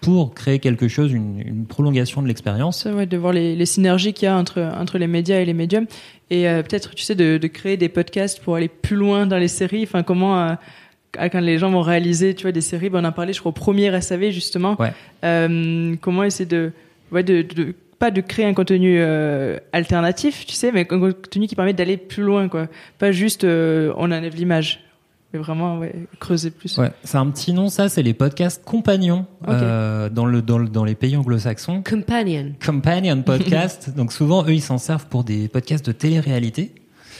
pour 0.00 0.32
créer 0.34 0.58
quelque 0.58 0.88
chose, 0.88 1.12
une, 1.12 1.40
une 1.44 1.66
prolongation 1.66 2.22
de 2.22 2.28
l'expérience. 2.28 2.86
Ouais, 2.86 3.06
de 3.06 3.16
voir 3.16 3.32
les, 3.32 3.56
les 3.56 3.66
synergies 3.66 4.12
qu'il 4.12 4.26
y 4.26 4.28
a 4.28 4.36
entre, 4.36 4.60
entre 4.60 4.98
les 4.98 5.06
médias 5.06 5.40
et 5.40 5.44
les 5.44 5.54
médiums. 5.54 5.86
Et 6.30 6.48
euh, 6.48 6.62
peut-être, 6.62 6.94
tu 6.94 7.02
sais, 7.04 7.14
de, 7.14 7.36
de 7.38 7.46
créer 7.48 7.76
des 7.76 7.88
podcasts 7.88 8.40
pour 8.42 8.56
aller 8.56 8.68
plus 8.68 8.96
loin 8.96 9.26
dans 9.26 9.38
les 9.38 9.48
séries. 9.48 9.82
Enfin, 9.82 10.02
comment, 10.02 10.40
euh, 10.40 10.54
quand 11.14 11.40
les 11.40 11.58
gens 11.58 11.70
vont 11.70 11.80
réaliser, 11.82 12.34
tu 12.34 12.42
vois, 12.42 12.52
des 12.52 12.60
séries, 12.60 12.90
ben, 12.90 13.04
on 13.04 13.08
en 13.08 13.12
parlait, 13.12 13.32
je 13.32 13.40
crois, 13.40 13.50
au 13.50 13.52
premier 13.52 14.00
SAV, 14.00 14.30
justement. 14.30 14.76
Ouais. 14.78 14.92
Euh, 15.24 15.94
comment 16.00 16.22
essayer 16.24 16.46
de, 16.46 16.72
ouais, 17.12 17.22
de, 17.22 17.42
de- 17.42 17.74
pas 17.98 18.12
de 18.12 18.20
créer 18.20 18.46
un 18.46 18.54
contenu 18.54 18.98
euh, 19.00 19.58
alternatif, 19.72 20.46
tu 20.46 20.52
sais, 20.54 20.70
mais 20.70 20.82
un 20.82 20.84
contenu 20.84 21.48
qui 21.48 21.56
permet 21.56 21.72
d'aller 21.72 21.96
plus 21.96 22.22
loin, 22.22 22.48
quoi. 22.48 22.68
Pas 23.00 23.10
juste, 23.10 23.42
euh, 23.42 23.92
on 23.96 24.12
enlève 24.12 24.36
l'image. 24.36 24.84
Mais 25.32 25.38
vraiment, 25.40 25.78
ouais, 25.78 26.06
creuser 26.20 26.50
plus. 26.50 26.78
Ouais, 26.78 26.90
c'est 27.04 27.18
un 27.18 27.26
petit 27.30 27.52
nom, 27.52 27.68
ça, 27.68 27.88
c'est 27.90 28.02
les 28.02 28.14
podcasts 28.14 28.64
compagnons 28.64 29.26
euh, 29.46 30.08
dans, 30.08 30.24
le, 30.24 30.40
dans, 30.40 30.56
le- 30.58 30.68
dans 30.70 30.84
les 30.84 30.94
pays 30.94 31.16
anglo-saxons. 31.16 31.82
Companion. 31.82 32.52
Companion 32.64 33.20
podcast. 33.22 33.90
Donc 33.96 34.12
souvent, 34.12 34.42
eux, 34.44 34.54
ils 34.54 34.62
s'en 34.62 34.78
servent 34.78 35.06
pour 35.06 35.24
des 35.24 35.48
podcasts 35.48 35.84
de 35.86 35.92
télé-réalité, 35.92 36.72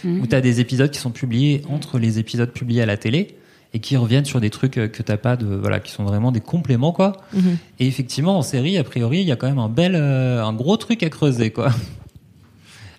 Mhm. 0.05 0.21
où 0.23 0.27
tu 0.29 0.35
as 0.37 0.41
des 0.41 0.61
épisodes 0.61 0.91
qui 0.93 1.01
sont 1.01 1.11
publiés 1.11 1.63
entre 1.69 1.99
les 1.99 2.21
épisodes 2.21 2.53
publiés 2.53 2.83
à 2.83 2.87
la 2.87 2.97
télé 2.97 3.35
et 3.75 3.81
qui 3.81 3.97
reviennent 3.97 4.25
sur 4.25 4.41
des 4.41 4.49
trucs 4.49 4.79
euh, 4.79 4.87
que 4.87 5.03
t'as 5.03 5.17
pas 5.17 5.37
de 5.37 5.45
voilà 5.57 5.81
qui 5.81 5.91
sont 5.91 6.05
vraiment 6.05 6.31
des 6.31 6.39
compléments 6.41 6.93
quoi 6.93 7.17
Mhm. 7.35 7.57
et 7.81 7.89
effectivement 7.89 8.39
en 8.39 8.43
série 8.43 8.79
a 8.79 8.85
priori 8.85 9.19
il 9.23 9.27
y 9.27 9.33
a 9.33 9.37
quand 9.37 9.49
même 9.49 9.59
un 9.59 9.69
bel 9.69 9.97
euh, 9.97 10.43
un 10.45 10.53
gros 10.53 10.77
truc 10.77 11.03
à 11.03 11.11
creuser 11.11 11.51
quoi 11.51 11.71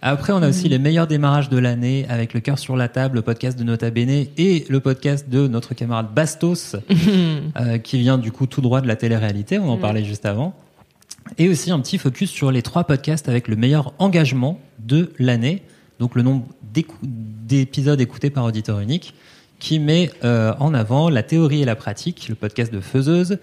après 0.02 0.32
on 0.34 0.42
a 0.42 0.50
aussi 0.50 0.70
les 0.70 0.80
meilleurs 0.80 1.08
démarrages 1.08 1.50
de 1.50 1.58
l'année 1.58 2.06
avec 2.10 2.34
le 2.34 2.40
cœur 2.40 2.58
sur 2.58 2.78
la 2.78 2.88
table 2.88 3.18
le 3.18 3.22
podcast 3.22 3.60
de 3.60 3.64
Nota 3.64 3.92
Bene 3.92 4.28
et 4.38 4.66
le 4.70 4.80
podcast 4.80 5.30
de 5.30 5.48
notre 5.48 5.74
camarade 5.74 6.14
Bastos 6.14 6.76
euh, 7.60 7.78
qui 7.80 8.00
vient 8.00 8.18
du 8.18 8.32
coup 8.32 8.46
tout 8.46 8.62
droit 8.62 8.82
de 8.82 8.88
la 8.88 8.96
télé-réalité, 8.96 9.60
on 9.60 9.70
en 9.70 9.78
parlait 9.78 10.06
juste 10.06 10.26
avant. 10.26 10.56
Et 11.38 11.50
aussi 11.50 11.70
un 11.72 11.80
petit 11.80 11.98
focus 11.98 12.30
sur 12.32 12.52
les 12.52 12.62
trois 12.62 12.86
podcasts 12.86 13.30
avec 13.30 13.48
le 13.48 13.56
meilleur 13.56 13.94
engagement 14.00 14.60
de 14.80 15.12
l'année, 15.20 15.62
donc 16.00 16.16
le 16.16 16.24
nombre 16.24 16.46
d'épisodes 17.04 18.00
écoutés 18.00 18.30
par 18.30 18.46
auditeur 18.46 18.80
unique, 18.80 19.14
qui 19.60 19.80
met 19.80 20.12
euh, 20.24 20.54
en 20.60 20.74
avant 20.74 21.10
la 21.10 21.24
théorie 21.24 21.62
et 21.62 21.66
la 21.66 21.76
pratique, 21.76 22.30
le 22.30 22.36
podcast 22.36 22.74
de 22.74 22.80
Faiseuse, 22.80 23.38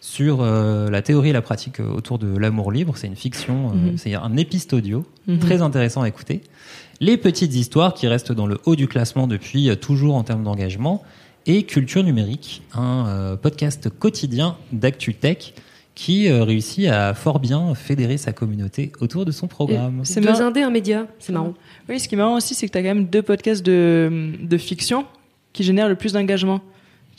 sur 0.00 0.38
euh, 0.40 0.90
la 0.90 1.02
théorie 1.02 1.30
et 1.30 1.32
la 1.32 1.42
pratique 1.42 1.80
euh, 1.80 1.88
autour 1.92 2.18
de 2.18 2.36
l'amour 2.36 2.70
libre. 2.72 2.96
C'est 2.96 3.06
une 3.08 3.16
fiction, 3.16 3.70
euh, 3.70 3.74
Mhm. 3.90 3.98
c'est 3.98 4.14
un 4.14 4.36
épisode 4.36 4.74
audio, 4.74 5.04
Mhm. 5.26 5.38
très 5.40 5.60
intéressant 5.62 6.02
à 6.02 6.08
écouter. 6.08 6.40
Les 7.00 7.16
petites 7.16 7.54
histoires 7.54 7.94
qui 7.94 8.06
restent 8.08 8.32
dans 8.32 8.46
le 8.46 8.58
haut 8.64 8.76
du 8.76 8.88
classement 8.88 9.26
depuis 9.26 9.68
euh, 9.70 9.74
toujours 9.76 10.14
en 10.16 10.22
termes 10.24 10.44
d'engagement. 10.44 11.02
Et 11.46 11.62
Culture 11.62 12.02
Numérique, 12.04 12.62
un 12.74 13.06
euh, 13.08 13.36
podcast 13.36 13.88
quotidien 13.88 14.56
d'actu 14.72 15.14
tech 15.14 15.54
qui 15.94 16.28
euh, 16.28 16.44
réussit 16.44 16.86
à 16.88 17.14
fort 17.14 17.40
bien 17.40 17.74
fédérer 17.74 18.18
sa 18.18 18.32
communauté 18.32 18.92
autour 19.00 19.24
de 19.24 19.32
son 19.32 19.46
programme. 19.48 20.00
C'est 20.04 20.20
Deux 20.20 20.30
marrant. 20.30 20.44
indés, 20.46 20.62
un 20.62 20.70
média. 20.70 21.06
C'est 21.18 21.32
marrant. 21.32 21.54
Oui, 21.88 21.98
ce 21.98 22.06
qui 22.08 22.14
est 22.14 22.18
marrant 22.18 22.36
aussi, 22.36 22.54
c'est 22.54 22.66
que 22.66 22.72
tu 22.72 22.78
as 22.78 22.82
quand 22.82 22.88
même 22.94 23.06
deux 23.06 23.22
podcasts 23.22 23.64
de, 23.64 24.32
de 24.40 24.58
fiction 24.58 25.06
qui 25.52 25.62
génèrent 25.64 25.88
le 25.88 25.94
plus 25.96 26.12
d'engagement. 26.12 26.60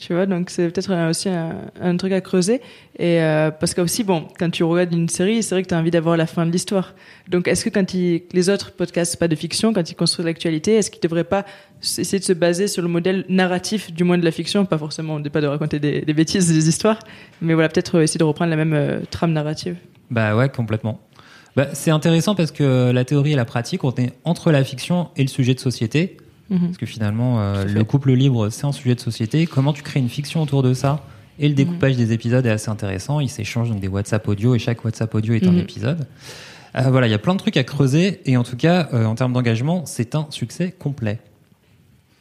Tu 0.00 0.14
vois, 0.14 0.24
donc 0.24 0.48
c'est 0.48 0.70
peut-être 0.70 1.10
aussi 1.10 1.28
un, 1.28 1.96
truc 1.98 2.12
à 2.12 2.22
creuser. 2.22 2.62
Et 2.98 3.20
euh, 3.20 3.50
parce 3.50 3.74
que 3.74 3.82
aussi, 3.82 4.02
bon, 4.02 4.28
quand 4.38 4.48
tu 4.48 4.64
regardes 4.64 4.94
une 4.94 5.10
série, 5.10 5.42
c'est 5.42 5.54
vrai 5.54 5.62
que 5.62 5.68
tu 5.68 5.74
as 5.74 5.78
envie 5.78 5.90
d'avoir 5.90 6.16
la 6.16 6.26
fin 6.26 6.46
de 6.46 6.50
l'histoire. 6.50 6.94
Donc 7.28 7.46
est-ce 7.46 7.66
que 7.66 7.68
quand 7.68 7.92
les 7.92 8.48
autres 8.48 8.72
podcasts, 8.72 9.18
pas 9.18 9.28
de 9.28 9.36
fiction, 9.36 9.74
quand 9.74 9.90
ils 9.90 9.94
construisent 9.94 10.24
l'actualité, 10.24 10.76
est-ce 10.76 10.90
qu'ils 10.90 11.02
devraient 11.02 11.22
pas 11.22 11.44
essayer 11.82 12.18
de 12.18 12.24
se 12.24 12.32
baser 12.32 12.66
sur 12.66 12.80
le 12.80 12.88
modèle 12.88 13.26
narratif 13.28 13.92
du 13.92 14.04
moins 14.04 14.16
de 14.16 14.24
la 14.24 14.30
fiction? 14.30 14.64
Pas 14.64 14.78
forcément, 14.78 15.20
dit 15.20 15.28
pas 15.28 15.42
de 15.42 15.46
raconter 15.46 15.78
des, 15.78 16.00
des 16.00 16.14
bêtises, 16.14 16.48
des 16.48 16.66
histoires, 16.66 17.00
mais 17.42 17.52
voilà, 17.52 17.68
peut-être 17.68 17.98
euh, 17.98 18.02
essayer 18.02 18.18
de 18.18 18.24
reprendre 18.24 18.48
la 18.48 18.56
même 18.56 18.72
euh, 18.72 19.00
trame 19.10 19.34
narrative. 19.34 19.76
Bah 20.10 20.34
ouais, 20.34 20.48
complètement. 20.48 20.98
Bah, 21.56 21.68
c'est 21.74 21.90
intéressant 21.90 22.34
parce 22.34 22.52
que 22.52 22.90
la 22.90 23.04
théorie 23.04 23.32
et 23.32 23.36
la 23.36 23.44
pratique, 23.44 23.84
on 23.84 23.94
est 23.96 24.14
entre 24.24 24.50
la 24.50 24.64
fiction 24.64 25.08
et 25.16 25.22
le 25.22 25.28
sujet 25.28 25.52
de 25.52 25.60
société. 25.60 26.16
Mhm. 26.50 26.60
Parce 26.66 26.78
que 26.78 26.86
finalement, 26.86 27.40
euh, 27.40 27.64
le 27.64 27.84
couple 27.84 28.12
libre, 28.12 28.48
c'est 28.50 28.64
un 28.66 28.72
sujet 28.72 28.94
de 28.94 29.00
société. 29.00 29.46
Comment 29.46 29.72
tu 29.72 29.82
crées 29.82 30.00
une 30.00 30.08
fiction 30.08 30.42
autour 30.42 30.62
de 30.62 30.74
ça 30.74 31.04
Et 31.38 31.48
le 31.48 31.54
découpage 31.54 31.96
des 31.96 32.12
épisodes 32.12 32.44
est 32.44 32.50
assez 32.50 32.70
intéressant. 32.70 33.20
Ils 33.20 33.28
s'échangent 33.28 33.70
donc 33.70 33.80
des 33.80 33.88
WhatsApp 33.88 34.26
audio 34.28 34.54
et 34.54 34.58
chaque 34.58 34.84
WhatsApp 34.84 35.14
audio 35.14 35.34
est 35.34 35.46
un 35.46 35.52
Mhm. 35.52 35.58
épisode. 35.60 36.06
Euh, 36.76 36.82
voilà, 36.90 37.06
il 37.06 37.10
y 37.10 37.14
a 37.14 37.18
plein 37.18 37.34
de 37.34 37.38
trucs 37.40 37.56
à 37.56 37.64
creuser 37.64 38.20
et 38.26 38.36
en 38.36 38.42
tout 38.44 38.56
cas, 38.56 38.88
euh, 38.92 39.04
en 39.04 39.14
termes 39.14 39.32
d'engagement, 39.32 39.86
c'est 39.86 40.14
un 40.14 40.26
succès 40.30 40.72
complet. 40.76 41.18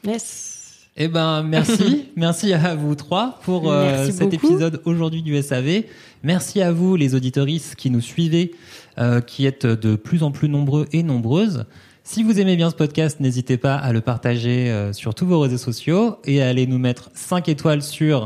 Yes. 0.05 0.55
Eh 0.97 1.07
ben, 1.07 1.43
merci. 1.43 2.09
merci 2.15 2.53
à 2.53 2.75
vous 2.75 2.95
trois 2.95 3.39
pour 3.43 3.71
euh, 3.71 4.05
cet 4.09 4.29
beaucoup. 4.31 4.47
épisode 4.47 4.81
aujourd'hui 4.85 5.21
du 5.21 5.39
SAV. 5.41 5.83
Merci 6.23 6.61
à 6.61 6.71
vous, 6.71 6.95
les 6.95 7.15
auditoristes 7.15 7.75
qui 7.75 7.89
nous 7.89 8.01
suivez, 8.01 8.51
euh, 8.97 9.21
qui 9.21 9.45
êtes 9.45 9.65
de 9.65 9.95
plus 9.95 10.23
en 10.23 10.31
plus 10.31 10.49
nombreux 10.49 10.87
et 10.91 11.03
nombreuses. 11.03 11.65
Si 12.11 12.23
vous 12.23 12.39
aimez 12.39 12.55
bien 12.55 12.71
ce 12.71 12.75
podcast, 12.75 13.19
n'hésitez 13.19 13.57
pas 13.57 13.75
à 13.75 13.93
le 13.93 14.01
partager 14.01 14.71
euh, 14.71 14.93
sur 14.93 15.13
tous 15.13 15.27
vos 15.27 15.39
réseaux 15.41 15.59
sociaux 15.59 16.17
et 16.25 16.41
à 16.41 16.49
aller 16.49 16.65
nous 16.65 16.79
mettre 16.79 17.11
5 17.13 17.47
étoiles 17.49 17.83
sur 17.83 18.25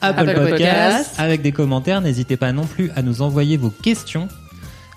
Apple, 0.00 0.28
Apple 0.30 0.50
Podcasts. 0.50 1.18
avec 1.18 1.42
des 1.42 1.50
commentaires. 1.50 2.00
N'hésitez 2.00 2.36
pas 2.36 2.52
non 2.52 2.66
plus 2.66 2.92
à 2.94 3.02
nous 3.02 3.22
envoyer 3.22 3.56
vos 3.56 3.70
questions. 3.70 4.28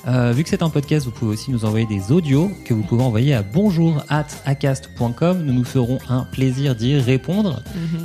Euh, 0.07 0.31
vu 0.31 0.43
que 0.43 0.49
c'est 0.49 0.63
un 0.63 0.69
podcast, 0.69 1.05
vous 1.05 1.11
pouvez 1.11 1.33
aussi 1.33 1.51
nous 1.51 1.65
envoyer 1.65 1.85
des 1.85 2.11
audios 2.11 2.49
que 2.65 2.73
vous 2.73 2.83
pouvez 2.83 3.03
envoyer 3.03 3.33
à 3.33 3.43
bonjour 3.43 4.03
at 4.09 4.25
acast.com. 4.45 5.43
Nous 5.43 5.53
nous 5.53 5.63
ferons 5.65 5.99
un 6.09 6.23
plaisir 6.31 6.73
d'y 6.75 6.97
répondre. 6.97 7.61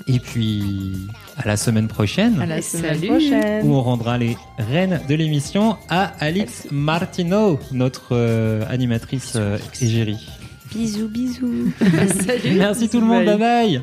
Et 0.09 0.19
puis, 0.19 0.93
à 1.37 1.47
la 1.47 1.57
semaine 1.57 1.87
prochaine, 1.89 2.41
À 2.41 2.47
la 2.47 2.59
Et 2.59 2.63
semaine 2.63 2.95
salut. 2.97 3.07
prochaine. 3.09 3.67
où 3.67 3.75
on 3.75 3.81
rendra 3.83 4.19
les 4.19 4.37
reines 4.59 5.01
de 5.09 5.15
l'émission 5.15 5.77
à 5.89 6.13
Alix 6.21 6.67
Martineau, 6.71 7.59
notre 7.73 8.09
euh, 8.13 8.65
animatrice 8.69 9.35
euh, 9.37 9.59
égérie. 9.81 10.19
Bisous, 10.75 11.09
bisous. 11.09 11.73
Merci 12.57 12.89
tout 12.89 13.01
le 13.01 13.07
monde, 13.07 13.25
bye 13.25 13.39
bye. 13.39 13.83